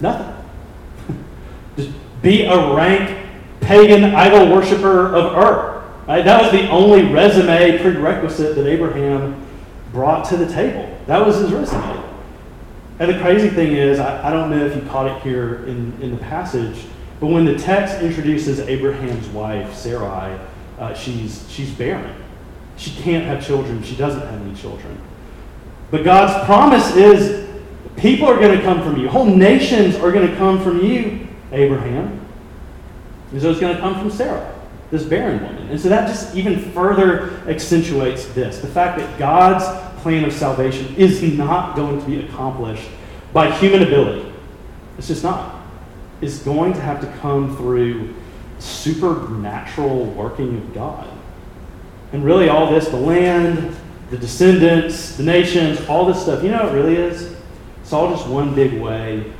Nothing. 0.00 0.44
Just 1.76 1.90
be 2.22 2.44
a 2.44 2.74
rank 2.74 3.24
pagan 3.60 4.04
idol 4.04 4.52
worshiper 4.54 5.14
of 5.14 5.36
Ur. 5.36 5.84
Right? 6.08 6.24
That 6.24 6.42
was 6.42 6.52
the 6.52 6.68
only 6.70 7.04
resume 7.04 7.78
prerequisite 7.78 8.56
that 8.56 8.66
Abraham 8.66 9.46
brought 9.92 10.28
to 10.30 10.36
the 10.36 10.46
table. 10.52 10.98
That 11.06 11.24
was 11.24 11.38
his 11.38 11.52
resume. 11.52 12.02
And 12.98 13.10
the 13.10 13.18
crazy 13.20 13.48
thing 13.48 13.72
is, 13.72 13.98
I, 13.98 14.28
I 14.28 14.32
don't 14.32 14.50
know 14.50 14.64
if 14.64 14.74
you 14.74 14.82
caught 14.88 15.06
it 15.06 15.22
here 15.22 15.64
in, 15.66 16.00
in 16.00 16.10
the 16.10 16.16
passage, 16.18 16.84
but 17.20 17.28
when 17.28 17.44
the 17.44 17.56
text 17.56 18.00
introduces 18.00 18.60
Abraham's 18.60 19.26
wife, 19.28 19.74
Sarai, 19.74 20.38
uh, 20.78 20.94
she's, 20.94 21.48
she's 21.50 21.70
barren. 21.72 22.14
She 22.76 22.90
can't 22.90 23.24
have 23.24 23.44
children. 23.44 23.82
She 23.82 23.96
doesn't 23.96 24.20
have 24.20 24.40
any 24.40 24.54
children. 24.54 25.00
But 25.90 26.04
God's 26.04 26.44
promise 26.44 26.96
is 26.96 27.48
people 27.96 28.26
are 28.26 28.38
going 28.38 28.56
to 28.56 28.64
come 28.64 28.82
from 28.82 29.00
you. 29.00 29.08
Whole 29.08 29.26
nations 29.26 29.94
are 29.96 30.10
going 30.10 30.28
to 30.28 30.36
come 30.36 30.62
from 30.62 30.84
you, 30.84 31.28
Abraham. 31.52 32.20
And 33.30 33.40
so 33.40 33.50
it's 33.50 33.60
going 33.60 33.74
to 33.74 33.80
come 33.80 33.98
from 33.98 34.10
Sarah 34.10 34.54
this 34.94 35.02
barren 35.02 35.42
woman. 35.42 35.68
And 35.68 35.80
so 35.80 35.88
that 35.88 36.06
just 36.06 36.34
even 36.36 36.70
further 36.72 37.42
accentuates 37.48 38.26
this 38.26 38.60
the 38.60 38.68
fact 38.68 38.98
that 38.98 39.18
God's 39.18 39.64
plan 40.02 40.24
of 40.24 40.32
salvation 40.32 40.94
is 40.96 41.22
not 41.22 41.74
going 41.74 42.00
to 42.00 42.06
be 42.06 42.20
accomplished 42.24 42.88
by 43.32 43.50
human 43.58 43.82
ability. 43.82 44.32
It's 44.96 45.08
just 45.08 45.24
not. 45.24 45.62
It's 46.20 46.38
going 46.38 46.72
to 46.74 46.80
have 46.80 47.00
to 47.00 47.06
come 47.18 47.56
through 47.56 48.14
supernatural 48.64 50.06
working 50.06 50.56
of 50.56 50.74
God. 50.74 51.08
And 52.12 52.24
really, 52.24 52.48
all 52.48 52.70
this 52.70 52.88
the 52.88 52.96
land, 52.96 53.76
the 54.10 54.18
descendants, 54.18 55.16
the 55.16 55.22
nations, 55.22 55.86
all 55.88 56.06
this 56.06 56.22
stuff 56.22 56.42
you 56.42 56.50
know 56.50 56.64
what 56.64 56.74
it 56.74 56.76
really 56.76 56.96
is? 56.96 57.34
It's 57.80 57.92
all 57.92 58.10
just 58.10 58.26
one 58.26 58.54
big 58.54 58.80
way. 58.80 59.32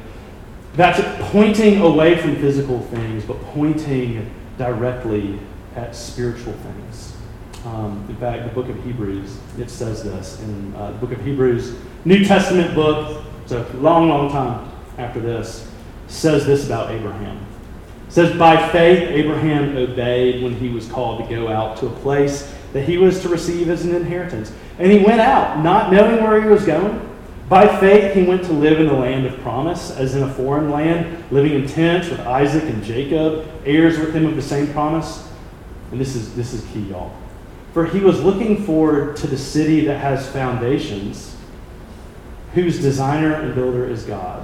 That's 0.75 1.01
pointing 1.31 1.81
away 1.81 2.21
from 2.21 2.37
physical 2.37 2.81
things, 2.81 3.25
but 3.25 3.41
pointing 3.43 4.29
directly 4.59 5.39
at 5.77 5.95
spiritual 5.95 6.53
things. 6.53 7.17
Um, 7.65 8.05
in 8.09 8.17
fact, 8.17 8.45
the 8.45 8.51
book 8.51 8.69
of 8.69 8.85
Hebrews, 8.85 9.39
it 9.59 9.71
says 9.71 10.03
this 10.03 10.41
in 10.41 10.75
uh, 10.75 10.91
the 10.91 10.99
book 10.99 11.13
of 11.13 11.25
Hebrews, 11.25 11.77
New 12.05 12.25
Testament 12.25 12.75
book, 12.75 13.25
it's 13.43 13.53
a 13.53 13.63
long, 13.75 14.09
long 14.09 14.31
time 14.31 14.71
after 14.99 15.21
this, 15.21 15.71
says 16.07 16.45
this 16.45 16.67
about 16.67 16.91
Abraham. 16.91 17.47
Says, 18.15 18.39
By 18.39 18.69
faith, 18.69 19.09
Abraham 19.09 19.77
obeyed 19.77 20.45
when 20.45 20.55
he 20.55 20.69
was 20.69 20.87
called 20.89 21.21
to 21.21 21.35
go 21.35 21.49
out 21.49 21.79
to 21.79 21.89
a 21.89 21.91
place 21.91 22.55
that 22.73 22.85
he 22.85 22.97
was 22.97 23.21
to 23.23 23.29
receive 23.29 23.69
as 23.69 23.85
an 23.85 23.93
inheritance. 23.93 24.53
And 24.79 24.93
he 24.93 24.99
went 24.99 25.21
out, 25.21 25.65
not 25.65 25.91
knowing 25.91 26.23
where 26.23 26.41
he 26.41 26.49
was 26.49 26.65
going. 26.65 27.11
By 27.49 27.67
faith, 27.81 28.15
he 28.15 28.23
went 28.23 28.45
to 28.45 28.53
live 28.53 28.79
in 28.79 28.87
the 28.87 28.93
land 28.93 29.27
of 29.27 29.37
promise, 29.41 29.91
as 29.91 30.15
in 30.15 30.23
a 30.23 30.33
foreign 30.33 30.71
land, 30.71 31.25
living 31.33 31.55
in 31.55 31.67
tents 31.67 32.09
with 32.09 32.21
Isaac 32.21 32.63
and 32.63 32.85
Jacob, 32.85 33.49
heirs 33.65 33.99
with 33.99 34.15
him 34.15 34.27
of 34.27 34.37
the 34.37 34.43
same 34.43 34.73
promise. 34.73 35.29
And 35.91 36.01
this 36.01 36.15
is, 36.15 36.37
this 36.37 36.53
is 36.53 36.65
key, 36.73 36.83
y'all. 36.83 37.13
For 37.73 37.85
he 37.85 37.99
was 37.99 38.23
looking 38.23 38.63
forward 38.63 39.17
to 39.17 39.27
the 39.27 39.37
city 39.37 39.87
that 39.87 39.99
has 39.99 40.31
foundations, 40.31 41.35
whose 42.53 42.81
designer 42.81 43.35
and 43.35 43.57
builder 43.57 43.91
is 43.91 44.05
God. 44.05 44.44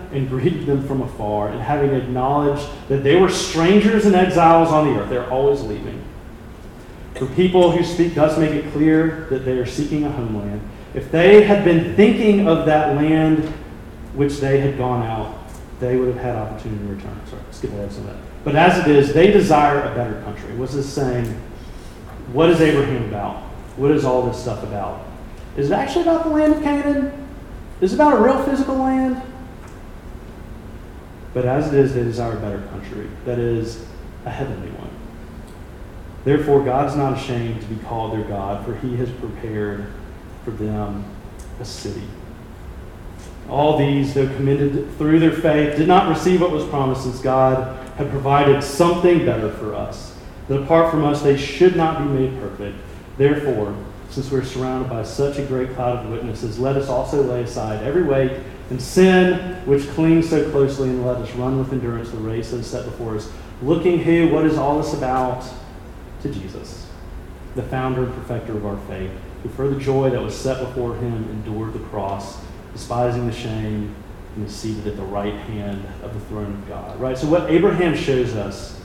and 0.11 0.29
greeted 0.29 0.65
them 0.65 0.85
from 0.85 1.01
afar, 1.01 1.49
and 1.49 1.61
having 1.61 1.93
acknowledged 1.93 2.67
that 2.89 3.03
they 3.03 3.15
were 3.15 3.29
strangers 3.29 4.05
and 4.05 4.15
exiles 4.15 4.69
on 4.69 4.85
the 4.87 4.99
earth. 4.99 5.09
They're 5.09 5.29
always 5.29 5.61
leaving. 5.61 6.03
For 7.15 7.27
people 7.27 7.71
who 7.71 7.83
speak 7.83 8.15
thus 8.15 8.37
make 8.37 8.51
it 8.51 8.71
clear 8.71 9.27
that 9.29 9.45
they 9.45 9.57
are 9.57 9.65
seeking 9.65 10.05
a 10.05 10.11
homeland. 10.11 10.61
If 10.93 11.11
they 11.11 11.43
had 11.43 11.63
been 11.63 11.95
thinking 11.95 12.47
of 12.47 12.65
that 12.65 12.95
land 12.95 13.45
which 14.13 14.39
they 14.39 14.59
had 14.59 14.77
gone 14.77 15.05
out, 15.05 15.37
they 15.79 15.97
would 15.97 16.07
have 16.07 16.17
had 16.17 16.35
opportunity 16.35 16.85
to 16.85 16.93
return. 16.93 17.21
Sorry, 17.27 17.41
skip 17.51 17.71
ahead 17.71 17.85
of 17.85 18.05
that. 18.05 18.17
But 18.43 18.55
as 18.55 18.79
it 18.79 18.87
is, 18.87 19.13
they 19.13 19.31
desire 19.31 19.81
a 19.81 19.95
better 19.95 20.21
country. 20.23 20.53
What's 20.55 20.73
this 20.73 20.91
saying? 20.91 21.27
What 22.33 22.49
is 22.49 22.59
Abraham 22.59 23.05
about? 23.05 23.37
What 23.77 23.91
is 23.91 24.03
all 24.03 24.23
this 24.23 24.41
stuff 24.41 24.63
about? 24.63 25.05
Is 25.57 25.69
it 25.69 25.73
actually 25.73 26.03
about 26.03 26.23
the 26.23 26.29
land 26.29 26.53
of 26.53 26.63
Canaan? 26.63 27.27
Is 27.81 27.93
it 27.93 27.95
about 27.95 28.13
a 28.13 28.21
real 28.21 28.41
physical 28.43 28.75
land? 28.75 29.21
But 31.33 31.45
as 31.45 31.67
it 31.67 31.73
is, 31.73 31.93
they 31.93 32.03
desire 32.03 32.37
a 32.37 32.41
better 32.41 32.61
country, 32.67 33.09
that 33.25 33.39
is, 33.39 33.85
a 34.25 34.29
heavenly 34.29 34.69
one. 34.71 34.89
Therefore, 36.23 36.63
God 36.63 36.89
is 36.89 36.95
not 36.95 37.17
ashamed 37.17 37.61
to 37.61 37.67
be 37.67 37.81
called 37.83 38.13
their 38.13 38.23
God, 38.23 38.65
for 38.65 38.75
he 38.75 38.95
has 38.97 39.09
prepared 39.09 39.87
for 40.43 40.51
them 40.51 41.05
a 41.59 41.65
city. 41.65 42.03
All 43.49 43.77
these, 43.77 44.13
though 44.13 44.27
commended 44.27 44.97
through 44.97 45.19
their 45.19 45.31
faith, 45.31 45.77
did 45.77 45.87
not 45.87 46.09
receive 46.09 46.41
what 46.41 46.51
was 46.51 46.65
promised, 46.65 47.03
since 47.03 47.19
God 47.19 47.77
had 47.95 48.09
provided 48.09 48.63
something 48.63 49.25
better 49.25 49.51
for 49.51 49.73
us. 49.73 50.17
That 50.47 50.61
apart 50.61 50.91
from 50.91 51.05
us, 51.05 51.21
they 51.21 51.37
should 51.37 51.75
not 51.75 51.99
be 51.99 52.05
made 52.05 52.39
perfect. 52.39 52.77
Therefore, 53.17 53.75
since 54.09 54.29
we're 54.29 54.43
surrounded 54.43 54.89
by 54.89 55.03
such 55.03 55.37
a 55.37 55.45
great 55.45 55.73
cloud 55.73 56.05
of 56.05 56.11
witnesses, 56.11 56.59
let 56.59 56.75
us 56.75 56.89
also 56.89 57.23
lay 57.23 57.43
aside 57.43 57.83
every 57.83 58.03
weight 58.03 58.31
and 58.71 58.81
sin 58.81 59.55
which 59.65 59.87
clings 59.89 60.29
so 60.29 60.49
closely, 60.49 60.89
and 60.89 61.05
let 61.05 61.17
us 61.17 61.29
run 61.35 61.59
with 61.59 61.73
endurance 61.73 62.09
the 62.09 62.17
race 62.17 62.51
that 62.51 62.57
is 62.57 62.67
set 62.67 62.85
before 62.85 63.17
us, 63.17 63.29
looking 63.61 63.99
who, 63.99 64.29
what 64.29 64.45
is 64.45 64.57
all 64.57 64.81
this 64.81 64.93
about? 64.93 65.45
To 66.21 66.29
Jesus, 66.29 66.87
the 67.55 67.63
founder 67.63 68.05
and 68.05 68.13
perfecter 68.15 68.53
of 68.53 68.65
our 68.65 68.77
faith, 68.87 69.11
who 69.43 69.49
for 69.49 69.67
the 69.67 69.79
joy 69.79 70.09
that 70.11 70.21
was 70.21 70.33
set 70.37 70.65
before 70.65 70.95
him 70.95 71.29
endured 71.31 71.73
the 71.73 71.79
cross 71.89 72.41
despising 72.71 73.27
the 73.27 73.33
shame, 73.33 73.93
and 74.35 74.47
is 74.47 74.55
seated 74.55 74.87
at 74.87 74.95
the 74.95 75.03
right 75.03 75.33
hand 75.33 75.85
of 76.01 76.13
the 76.13 76.19
throne 76.21 76.53
of 76.53 76.67
God. 76.69 76.97
Right? 76.97 77.17
So, 77.17 77.27
what 77.27 77.49
Abraham 77.51 77.93
shows 77.93 78.35
us 78.35 78.79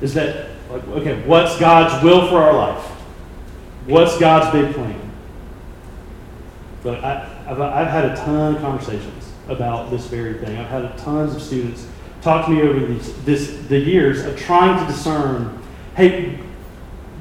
is 0.00 0.14
that, 0.14 0.50
like, 0.70 0.86
okay, 0.88 1.20
what's 1.26 1.58
God's 1.58 2.04
will 2.04 2.28
for 2.28 2.36
our 2.36 2.52
life? 2.52 2.84
What's 3.86 4.18
God's 4.18 4.52
big 4.52 4.72
plan? 4.74 5.00
But 6.84 7.02
I, 7.02 7.24
have 7.46 7.60
I've 7.60 7.88
had 7.88 8.04
a 8.04 8.16
ton 8.16 8.54
of 8.54 8.62
conversations 8.62 9.15
about 9.48 9.90
this 9.90 10.06
very 10.06 10.34
thing. 10.34 10.56
I've 10.56 10.68
had 10.68 10.96
tons 10.98 11.34
of 11.34 11.42
students 11.42 11.86
talk 12.22 12.46
to 12.46 12.52
me 12.52 12.62
over 12.62 12.84
these, 12.84 13.14
this, 13.24 13.56
the 13.68 13.78
years 13.78 14.24
of 14.24 14.36
trying 14.38 14.78
to 14.84 14.92
discern, 14.92 15.62
hey, 15.94 16.40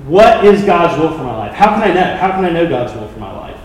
what 0.06 0.44
is 0.46 0.64
God's 0.64 1.00
will 1.00 1.12
for 1.12 1.24
my 1.24 1.36
life? 1.36 1.54
How 1.54 1.76
can 1.76 1.84
I 1.84 1.94
know? 1.94 2.18
How 2.18 2.32
can 2.32 2.46
I 2.46 2.50
know 2.50 2.68
God's 2.68 2.94
will 2.94 3.08
for 3.08 3.20
my 3.20 3.32
life? 3.32 3.60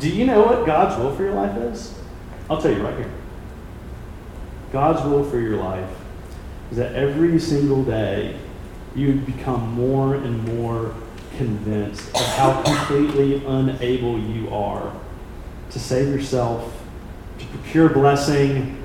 Do 0.00 0.08
you 0.08 0.26
know 0.26 0.42
what 0.42 0.64
God's 0.64 0.96
will 0.96 1.14
for 1.14 1.22
your 1.22 1.34
life 1.34 1.56
is? 1.56 1.94
I'll 2.48 2.60
tell 2.60 2.72
you 2.72 2.82
right 2.82 2.96
here. 2.96 3.10
God's 4.72 5.02
will 5.08 5.24
for 5.24 5.38
your 5.38 5.56
life 5.56 5.90
is 6.70 6.76
that 6.76 6.94
every 6.94 7.38
single 7.38 7.82
day 7.82 8.36
you 8.94 9.14
become 9.14 9.72
more 9.72 10.14
and 10.14 10.44
more 10.56 10.94
convinced 11.36 12.08
of 12.14 12.26
how 12.36 12.62
completely 12.62 13.44
unable 13.44 14.18
you 14.18 14.50
are 14.50 14.92
to 15.70 15.78
save 15.78 16.08
yourself, 16.08 16.77
procure 17.62 17.88
blessing, 17.88 18.82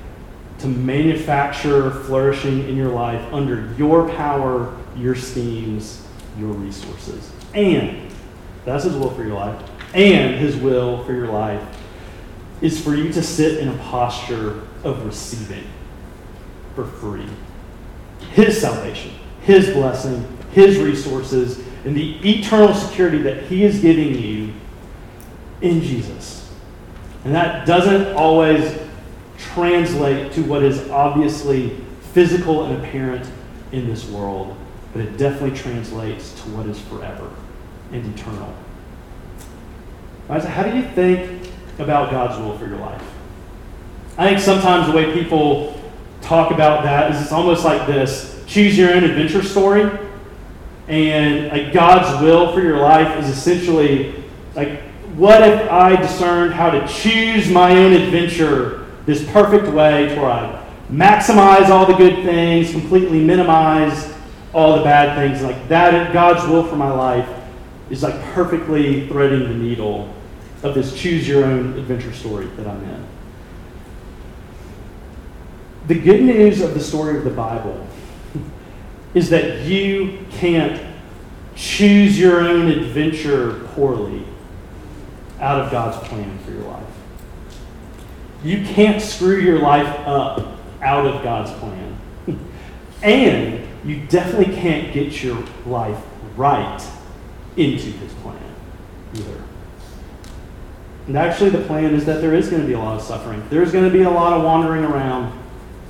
to 0.58 0.66
manufacture 0.68 1.90
flourishing 1.90 2.68
in 2.68 2.76
your 2.76 2.90
life 2.90 3.20
under 3.32 3.74
your 3.76 4.08
power, 4.10 4.76
your 4.96 5.14
schemes, 5.14 6.06
your 6.38 6.52
resources. 6.52 7.32
And 7.54 8.10
that's 8.64 8.84
His 8.84 8.94
will 8.94 9.10
for 9.10 9.24
your 9.24 9.34
life. 9.34 9.70
And 9.94 10.36
His 10.36 10.56
will 10.56 11.04
for 11.04 11.12
your 11.12 11.28
life 11.28 11.62
is 12.60 12.80
for 12.82 12.94
you 12.94 13.12
to 13.12 13.22
sit 13.22 13.58
in 13.58 13.68
a 13.68 13.78
posture 13.78 14.62
of 14.84 15.04
receiving 15.04 15.64
for 16.74 16.84
free 16.84 17.28
His 18.32 18.60
salvation, 18.60 19.12
His 19.42 19.70
blessing, 19.70 20.26
His 20.52 20.78
resources, 20.78 21.62
and 21.84 21.96
the 21.96 22.16
eternal 22.28 22.74
security 22.74 23.18
that 23.18 23.44
He 23.44 23.64
is 23.64 23.80
giving 23.80 24.14
you 24.14 24.52
in 25.60 25.82
Jesus. 25.82 26.43
And 27.24 27.34
that 27.34 27.66
doesn't 27.66 28.14
always 28.14 28.78
translate 29.38 30.32
to 30.32 30.42
what 30.42 30.62
is 30.62 30.88
obviously 30.90 31.76
physical 32.12 32.64
and 32.64 32.84
apparent 32.84 33.28
in 33.72 33.88
this 33.88 34.08
world, 34.08 34.56
but 34.92 35.02
it 35.02 35.16
definitely 35.16 35.56
translates 35.56 36.32
to 36.42 36.50
what 36.50 36.66
is 36.66 36.80
forever 36.82 37.30
and 37.92 38.14
eternal. 38.14 38.54
Right, 40.28 40.42
so 40.42 40.48
how 40.48 40.62
do 40.62 40.76
you 40.76 40.84
think 40.90 41.50
about 41.78 42.10
God's 42.10 42.38
will 42.38 42.56
for 42.56 42.66
your 42.66 42.78
life? 42.78 43.02
I 44.16 44.28
think 44.28 44.38
sometimes 44.38 44.86
the 44.86 44.96
way 44.96 45.12
people 45.12 45.80
talk 46.20 46.52
about 46.52 46.84
that 46.84 47.10
is 47.10 47.20
it's 47.20 47.32
almost 47.32 47.64
like 47.64 47.86
this 47.86 48.42
choose 48.46 48.78
your 48.78 48.94
own 48.94 49.04
adventure 49.04 49.42
story. 49.42 49.90
And 50.86 51.48
like 51.48 51.72
God's 51.72 52.22
will 52.22 52.52
for 52.52 52.60
your 52.60 52.78
life 52.78 53.18
is 53.18 53.28
essentially 53.28 54.22
like, 54.54 54.82
what 55.16 55.42
if 55.42 55.70
I 55.70 55.96
discerned 55.96 56.54
how 56.54 56.70
to 56.70 56.86
choose 56.88 57.48
my 57.48 57.76
own 57.76 57.92
adventure 57.92 58.86
this 59.06 59.24
perfect 59.30 59.72
way 59.72 60.08
to 60.08 60.20
where 60.20 60.30
I 60.30 60.64
maximize 60.90 61.68
all 61.68 61.86
the 61.86 61.94
good 61.94 62.24
things, 62.24 62.70
completely 62.70 63.22
minimize 63.22 64.12
all 64.52 64.76
the 64.76 64.82
bad 64.82 65.16
things. 65.16 65.42
Like 65.42 65.68
that, 65.68 66.12
God's 66.12 66.48
will 66.48 66.64
for 66.64 66.76
my 66.76 66.90
life 66.90 67.28
is 67.90 68.02
like 68.02 68.20
perfectly 68.32 69.06
threading 69.08 69.44
the 69.44 69.54
needle 69.54 70.12
of 70.62 70.74
this 70.74 70.98
choose 70.98 71.28
your 71.28 71.44
own 71.44 71.78
adventure 71.78 72.12
story 72.12 72.46
that 72.56 72.66
I'm 72.66 72.82
in. 72.82 73.06
The 75.86 76.00
good 76.00 76.22
news 76.22 76.62
of 76.62 76.74
the 76.74 76.80
story 76.80 77.18
of 77.18 77.24
the 77.24 77.30
Bible 77.30 77.86
is 79.14 79.28
that 79.30 79.60
you 79.60 80.26
can't 80.30 80.82
choose 81.54 82.18
your 82.18 82.40
own 82.40 82.68
adventure 82.68 83.60
poorly 83.74 84.24
out 85.40 85.60
of 85.60 85.70
God's 85.70 85.96
plan 86.08 86.38
for 86.38 86.50
your 86.50 86.62
life. 86.62 86.86
You 88.42 88.64
can't 88.64 89.00
screw 89.00 89.38
your 89.38 89.58
life 89.58 89.88
up 90.06 90.58
out 90.82 91.06
of 91.06 91.22
God's 91.22 91.50
plan. 91.58 91.98
and 93.02 93.66
you 93.84 94.06
definitely 94.06 94.54
can't 94.54 94.92
get 94.92 95.22
your 95.22 95.42
life 95.66 96.02
right 96.36 96.80
into 97.56 97.86
his 97.86 98.12
plan 98.14 98.38
either. 99.14 99.42
And 101.06 101.18
actually, 101.18 101.50
the 101.50 101.62
plan 101.64 101.94
is 101.94 102.06
that 102.06 102.20
there 102.22 102.34
is 102.34 102.48
going 102.48 102.62
to 102.62 102.68
be 102.68 102.72
a 102.72 102.78
lot 102.78 102.96
of 102.96 103.02
suffering. 103.02 103.46
There's 103.50 103.72
going 103.72 103.84
to 103.84 103.90
be 103.90 104.02
a 104.02 104.10
lot 104.10 104.32
of 104.32 104.42
wandering 104.42 104.84
around. 104.84 105.32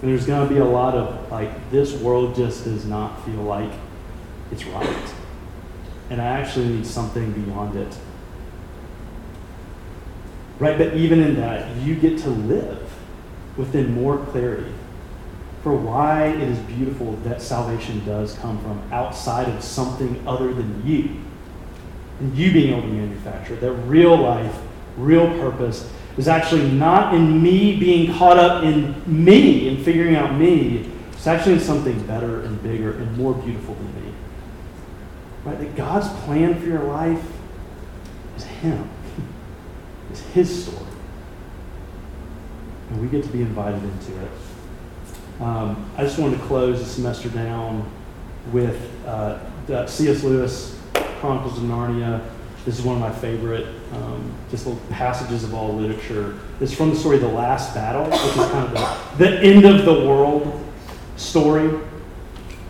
And 0.02 0.10
there's 0.10 0.26
going 0.26 0.46
to 0.46 0.52
be 0.52 0.60
a 0.60 0.64
lot 0.64 0.94
of, 0.94 1.30
like, 1.30 1.70
this 1.70 1.94
world 1.94 2.34
just 2.34 2.64
does 2.64 2.84
not 2.84 3.24
feel 3.24 3.42
like 3.42 3.72
it's 4.50 4.64
right. 4.66 5.14
And 6.10 6.20
I 6.20 6.24
actually 6.24 6.68
need 6.68 6.86
something 6.86 7.32
beyond 7.32 7.76
it. 7.76 7.96
Right? 10.58 10.78
But 10.78 10.94
even 10.94 11.20
in 11.20 11.36
that, 11.36 11.76
you 11.78 11.94
get 11.96 12.18
to 12.20 12.30
live 12.30 12.90
within 13.56 13.94
more 13.94 14.18
clarity 14.26 14.72
for 15.62 15.74
why 15.74 16.26
it 16.26 16.40
is 16.40 16.58
beautiful 16.58 17.12
that 17.24 17.40
salvation 17.40 18.04
does 18.04 18.34
come 18.34 18.60
from 18.60 18.82
outside 18.92 19.48
of 19.48 19.64
something 19.64 20.22
other 20.26 20.52
than 20.52 20.86
you. 20.86 21.16
And 22.20 22.36
you 22.36 22.52
being 22.52 22.74
able 22.74 22.82
to 22.82 22.88
manufacture. 22.88 23.56
That 23.56 23.72
real 23.72 24.14
life, 24.14 24.54
real 24.98 25.26
purpose 25.38 25.90
is 26.18 26.28
actually 26.28 26.70
not 26.70 27.14
in 27.14 27.42
me 27.42 27.76
being 27.76 28.12
caught 28.14 28.38
up 28.38 28.62
in 28.62 28.94
me 29.06 29.68
and 29.68 29.82
figuring 29.82 30.14
out 30.14 30.34
me. 30.38 30.90
It's 31.12 31.26
actually 31.26 31.54
in 31.54 31.60
something 31.60 32.06
better 32.06 32.42
and 32.42 32.62
bigger 32.62 32.92
and 32.92 33.16
more 33.16 33.32
beautiful 33.32 33.74
than 33.74 34.04
me. 34.04 34.12
Right? 35.44 35.58
That 35.58 35.74
God's 35.74 36.08
plan 36.24 36.60
for 36.60 36.66
your 36.66 36.84
life 36.84 37.24
is 38.36 38.44
Him. 38.44 38.88
His 40.18 40.64
story. 40.64 40.86
And 42.90 43.00
we 43.00 43.08
get 43.08 43.24
to 43.24 43.30
be 43.30 43.42
invited 43.42 43.82
into 43.82 44.20
it. 44.22 44.30
Um, 45.40 45.90
I 45.96 46.02
just 46.02 46.18
wanted 46.18 46.38
to 46.38 46.44
close 46.44 46.78
the 46.78 46.84
semester 46.84 47.28
down 47.28 47.90
with 48.52 48.80
uh, 49.06 49.38
C.S. 49.86 50.22
Lewis, 50.22 50.78
Chronicles 51.20 51.58
of 51.58 51.64
Narnia. 51.64 52.24
This 52.64 52.78
is 52.78 52.84
one 52.84 52.96
of 52.96 53.00
my 53.00 53.12
favorite 53.12 53.66
um, 53.92 54.32
just 54.50 54.66
little 54.66 54.80
passages 54.90 55.44
of 55.44 55.54
all 55.54 55.74
literature. 55.74 56.38
It's 56.60 56.72
from 56.72 56.90
the 56.90 56.96
story 56.96 57.18
The 57.18 57.28
Last 57.28 57.74
Battle, 57.74 58.04
which 58.04 58.14
is 58.14 58.34
kind 58.34 58.76
of 58.76 59.18
the, 59.18 59.24
the 59.24 59.40
end 59.40 59.64
of 59.64 59.84
the 59.84 60.06
world 60.06 60.64
story. 61.16 61.80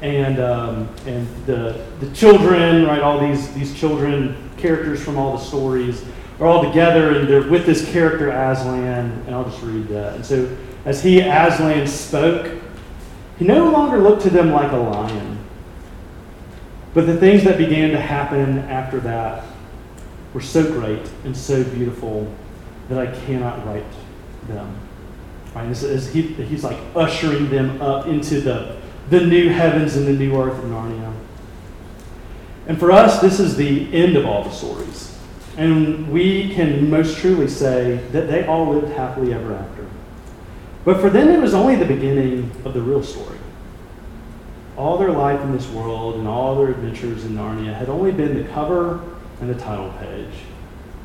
And, 0.02 0.38
um, 0.38 0.88
and 1.06 1.26
the, 1.46 1.84
the 2.00 2.10
children, 2.14 2.86
right, 2.86 3.00
all 3.00 3.20
these, 3.20 3.52
these 3.54 3.74
children, 3.74 4.50
characters 4.58 5.02
from 5.02 5.16
all 5.16 5.36
the 5.36 5.44
stories, 5.44 6.04
are 6.40 6.46
all 6.46 6.62
together 6.62 7.18
and 7.18 7.28
they're 7.28 7.48
with 7.48 7.66
this 7.66 7.90
character 7.90 8.30
Aslan. 8.30 9.10
And 9.26 9.34
I'll 9.34 9.44
just 9.44 9.62
read 9.62 9.88
that. 9.88 10.14
And 10.14 10.26
so 10.26 10.56
as 10.84 11.02
he, 11.02 11.20
Aslan, 11.20 11.86
spoke, 11.86 12.60
he 13.38 13.44
no 13.44 13.70
longer 13.70 13.98
looked 13.98 14.22
to 14.22 14.30
them 14.30 14.50
like 14.52 14.72
a 14.72 14.76
lion. 14.76 15.38
But 16.92 17.06
the 17.06 17.16
things 17.16 17.42
that 17.44 17.58
began 17.58 17.90
to 17.90 18.00
happen 18.00 18.58
after 18.58 19.00
that 19.00 19.44
were 20.32 20.40
so 20.40 20.64
great 20.72 21.10
and 21.24 21.36
so 21.36 21.64
beautiful 21.64 22.32
that 22.88 22.98
I 22.98 23.12
cannot 23.26 23.64
write 23.66 23.84
them. 24.46 24.76
Right? 25.54 25.76
He, 25.76 26.22
he's 26.22 26.64
like 26.64 26.78
ushering 26.94 27.48
them 27.48 27.80
up 27.80 28.06
into 28.06 28.40
the, 28.40 28.76
the 29.10 29.20
new 29.20 29.48
heavens 29.50 29.96
and 29.96 30.06
the 30.06 30.12
new 30.12 30.40
earth 30.40 30.58
of 30.58 30.64
Narnia. 30.64 31.12
And 32.66 32.78
for 32.78 32.92
us, 32.92 33.20
this 33.20 33.40
is 33.40 33.56
the 33.56 33.92
end 33.94 34.16
of 34.16 34.26
all 34.26 34.44
the 34.44 34.50
stories. 34.50 35.13
And 35.56 36.10
we 36.10 36.52
can 36.54 36.90
most 36.90 37.18
truly 37.18 37.48
say 37.48 37.96
that 38.12 38.28
they 38.28 38.44
all 38.46 38.74
lived 38.74 38.92
happily 38.92 39.32
ever 39.32 39.54
after. 39.54 39.86
But 40.84 41.00
for 41.00 41.10
them, 41.10 41.28
it 41.28 41.40
was 41.40 41.54
only 41.54 41.76
the 41.76 41.84
beginning 41.84 42.50
of 42.64 42.74
the 42.74 42.82
real 42.82 43.02
story. 43.02 43.38
All 44.76 44.98
their 44.98 45.12
life 45.12 45.40
in 45.40 45.52
this 45.52 45.68
world 45.70 46.16
and 46.16 46.26
all 46.26 46.56
their 46.56 46.68
adventures 46.68 47.24
in 47.24 47.36
Narnia 47.36 47.74
had 47.74 47.88
only 47.88 48.10
been 48.10 48.34
the 48.34 48.48
cover 48.50 49.00
and 49.40 49.48
the 49.48 49.54
title 49.54 49.92
page. 50.00 50.34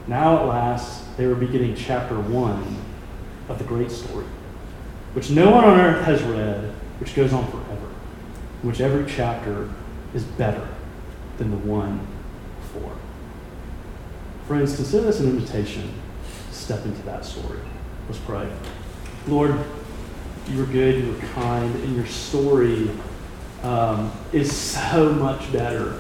Now, 0.07 0.39
at 0.39 0.47
last, 0.47 1.15
they 1.17 1.27
were 1.27 1.35
beginning 1.35 1.75
chapter 1.75 2.19
one 2.19 2.81
of 3.47 3.59
the 3.59 3.63
great 3.63 3.91
story, 3.91 4.25
which 5.13 5.29
no 5.29 5.51
one 5.51 5.63
on 5.63 5.79
earth 5.79 6.03
has 6.05 6.23
read, 6.23 6.73
which 6.99 7.15
goes 7.15 7.31
on 7.31 7.45
forever, 7.51 7.88
which 8.63 8.81
every 8.81 9.05
chapter 9.09 9.69
is 10.15 10.23
better 10.23 10.67
than 11.38 11.51
the 11.51 11.57
one. 11.57 12.05
Friends, 14.49 14.75
consider 14.75 15.05
this 15.05 15.19
an 15.19 15.29
invitation 15.29 15.93
to 16.49 16.55
step 16.55 16.83
into 16.83 17.03
that 17.03 17.23
story. 17.23 17.59
Let's 18.07 18.19
pray. 18.21 18.51
Lord, 19.27 19.63
you 20.47 20.63
are 20.63 20.65
good, 20.65 21.03
you 21.03 21.15
are 21.15 21.19
kind, 21.33 21.75
and 21.75 21.95
your 21.95 22.07
story 22.07 22.89
um, 23.62 24.12
is 24.33 24.51
so 24.51 25.13
much 25.13 25.53
better 25.53 25.99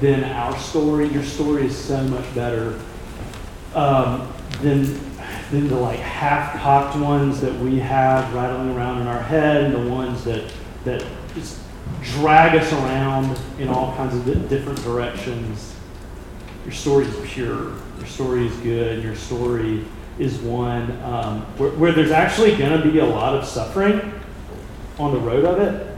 than 0.00 0.24
our 0.24 0.58
story. 0.58 1.08
Your 1.08 1.22
story 1.22 1.64
is 1.64 1.74
so 1.74 2.02
much 2.04 2.34
better 2.34 2.78
um, 3.74 4.30
than, 4.60 4.82
than 5.50 5.68
the 5.68 5.76
like 5.76 6.00
half-cocked 6.00 6.98
ones 6.98 7.40
that 7.40 7.58
we 7.60 7.78
have 7.78 8.34
rattling 8.34 8.76
around 8.76 9.00
in 9.00 9.06
our 9.06 9.22
head, 9.22 9.64
and 9.64 9.74
the 9.74 9.90
ones 9.90 10.22
that 10.24 10.52
that 10.84 11.02
just 11.34 11.60
drag 12.02 12.54
us 12.54 12.70
around 12.74 13.40
in 13.58 13.68
all 13.68 13.96
kinds 13.96 14.14
of 14.14 14.50
different 14.50 14.82
directions. 14.82 15.76
Your 16.68 16.74
story 16.74 17.06
is 17.06 17.30
pure. 17.30 17.72
Your 17.96 18.06
story 18.06 18.46
is 18.46 18.54
good. 18.58 19.02
Your 19.02 19.14
story 19.14 19.86
is 20.18 20.36
one 20.40 21.02
um, 21.02 21.40
where, 21.56 21.70
where 21.70 21.92
there's 21.92 22.10
actually 22.10 22.54
going 22.56 22.78
to 22.78 22.92
be 22.92 22.98
a 22.98 23.06
lot 23.06 23.34
of 23.34 23.46
suffering 23.46 24.12
on 24.98 25.14
the 25.14 25.18
road 25.18 25.46
of 25.46 25.60
it, 25.60 25.96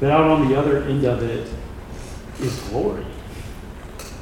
but 0.00 0.10
out 0.10 0.24
on 0.24 0.48
the 0.48 0.58
other 0.58 0.82
end 0.82 1.04
of 1.04 1.22
it 1.22 1.48
is 2.40 2.58
glory 2.62 3.06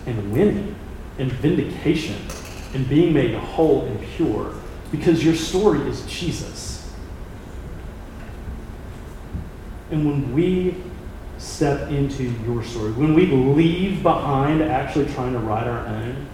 and 0.05 0.33
winning 0.35 0.77
and 1.16 1.33
vindication 1.33 2.20
and 2.74 2.87
being 2.87 3.14
made 3.14 3.33
whole 3.33 3.87
and 3.87 3.98
pure 4.16 4.53
because 4.90 5.24
your 5.24 5.35
story 5.35 5.81
is 5.88 6.05
Jesus. 6.05 6.92
And 9.90 10.05
when 10.05 10.35
we 10.35 10.74
step 11.38 11.90
into 11.90 12.25
your 12.47 12.62
story, 12.62 12.92
when 12.92 13.14
we 13.14 13.27
leave 13.27 14.03
behind 14.03 14.62
actually 14.62 15.07
trying 15.12 15.33
to 15.33 15.38
write 15.38 15.66
our 15.66 15.87
own, 15.87 16.27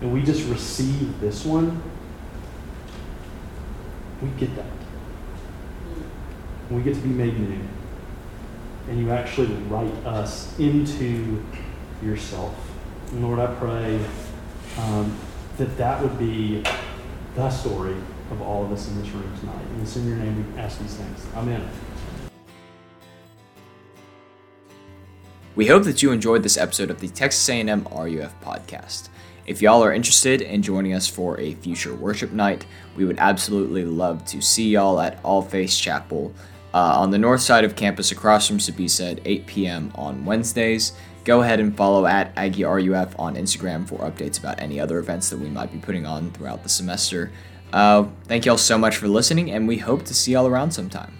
and 0.00 0.12
we 0.12 0.22
just 0.22 0.48
receive 0.48 1.20
this 1.20 1.44
one, 1.44 1.82
we 4.22 4.28
get 4.38 4.54
that. 4.56 4.66
We 6.70 6.82
get 6.82 6.94
to 6.94 7.00
be 7.00 7.08
made 7.08 7.38
new. 7.38 7.60
And 8.88 8.98
you 9.00 9.10
actually 9.10 9.46
write 9.46 9.94
us 10.04 10.58
into 10.58 11.44
yourself. 12.02 12.54
And 13.12 13.22
Lord, 13.22 13.38
I 13.38 13.46
pray 13.54 14.00
um, 14.78 15.16
that 15.56 15.76
that 15.78 16.02
would 16.02 16.18
be 16.18 16.62
the 17.34 17.50
story 17.50 17.96
of 18.30 18.42
all 18.42 18.64
of 18.64 18.72
us 18.72 18.88
in 18.88 19.00
this 19.00 19.10
room 19.10 19.32
tonight. 19.40 19.64
And 19.72 19.82
it's 19.82 19.96
in 19.96 20.06
your 20.06 20.16
name 20.16 20.54
we 20.54 20.60
ask 20.60 20.78
these 20.80 20.94
things. 20.94 21.26
Amen. 21.34 21.68
We 25.58 25.66
hope 25.66 25.82
that 25.86 26.04
you 26.04 26.12
enjoyed 26.12 26.44
this 26.44 26.56
episode 26.56 26.88
of 26.88 27.00
the 27.00 27.08
Texas 27.08 27.48
A&M 27.48 27.88
RUF 27.90 28.40
podcast. 28.40 29.08
If 29.44 29.60
y'all 29.60 29.82
are 29.82 29.92
interested 29.92 30.40
in 30.40 30.62
joining 30.62 30.92
us 30.94 31.08
for 31.08 31.36
a 31.40 31.54
future 31.54 31.96
worship 31.96 32.30
night, 32.30 32.64
we 32.94 33.04
would 33.04 33.18
absolutely 33.18 33.84
love 33.84 34.24
to 34.26 34.40
see 34.40 34.68
y'all 34.68 35.00
at 35.00 35.18
All 35.24 35.42
Faith 35.42 35.76
Chapel 35.76 36.32
uh, 36.72 37.00
on 37.00 37.10
the 37.10 37.18
north 37.18 37.40
side 37.40 37.64
of 37.64 37.74
campus 37.74 38.12
across 38.12 38.46
from 38.46 38.58
Sbisa 38.58 39.10
at 39.10 39.20
8 39.24 39.46
p.m. 39.48 39.90
on 39.96 40.24
Wednesdays. 40.24 40.92
Go 41.24 41.42
ahead 41.42 41.58
and 41.58 41.76
follow 41.76 42.06
at 42.06 42.32
Aggie 42.36 42.62
RUF 42.62 43.18
on 43.18 43.34
Instagram 43.34 43.84
for 43.84 43.98
updates 44.08 44.38
about 44.38 44.62
any 44.62 44.78
other 44.78 45.00
events 45.00 45.28
that 45.30 45.40
we 45.40 45.48
might 45.48 45.72
be 45.72 45.78
putting 45.78 46.06
on 46.06 46.30
throughout 46.30 46.62
the 46.62 46.68
semester. 46.68 47.32
Uh, 47.72 48.04
thank 48.28 48.46
y'all 48.46 48.58
so 48.58 48.78
much 48.78 48.96
for 48.96 49.08
listening, 49.08 49.50
and 49.50 49.66
we 49.66 49.76
hope 49.76 50.04
to 50.04 50.14
see 50.14 50.34
y'all 50.34 50.46
around 50.46 50.70
sometime. 50.70 51.18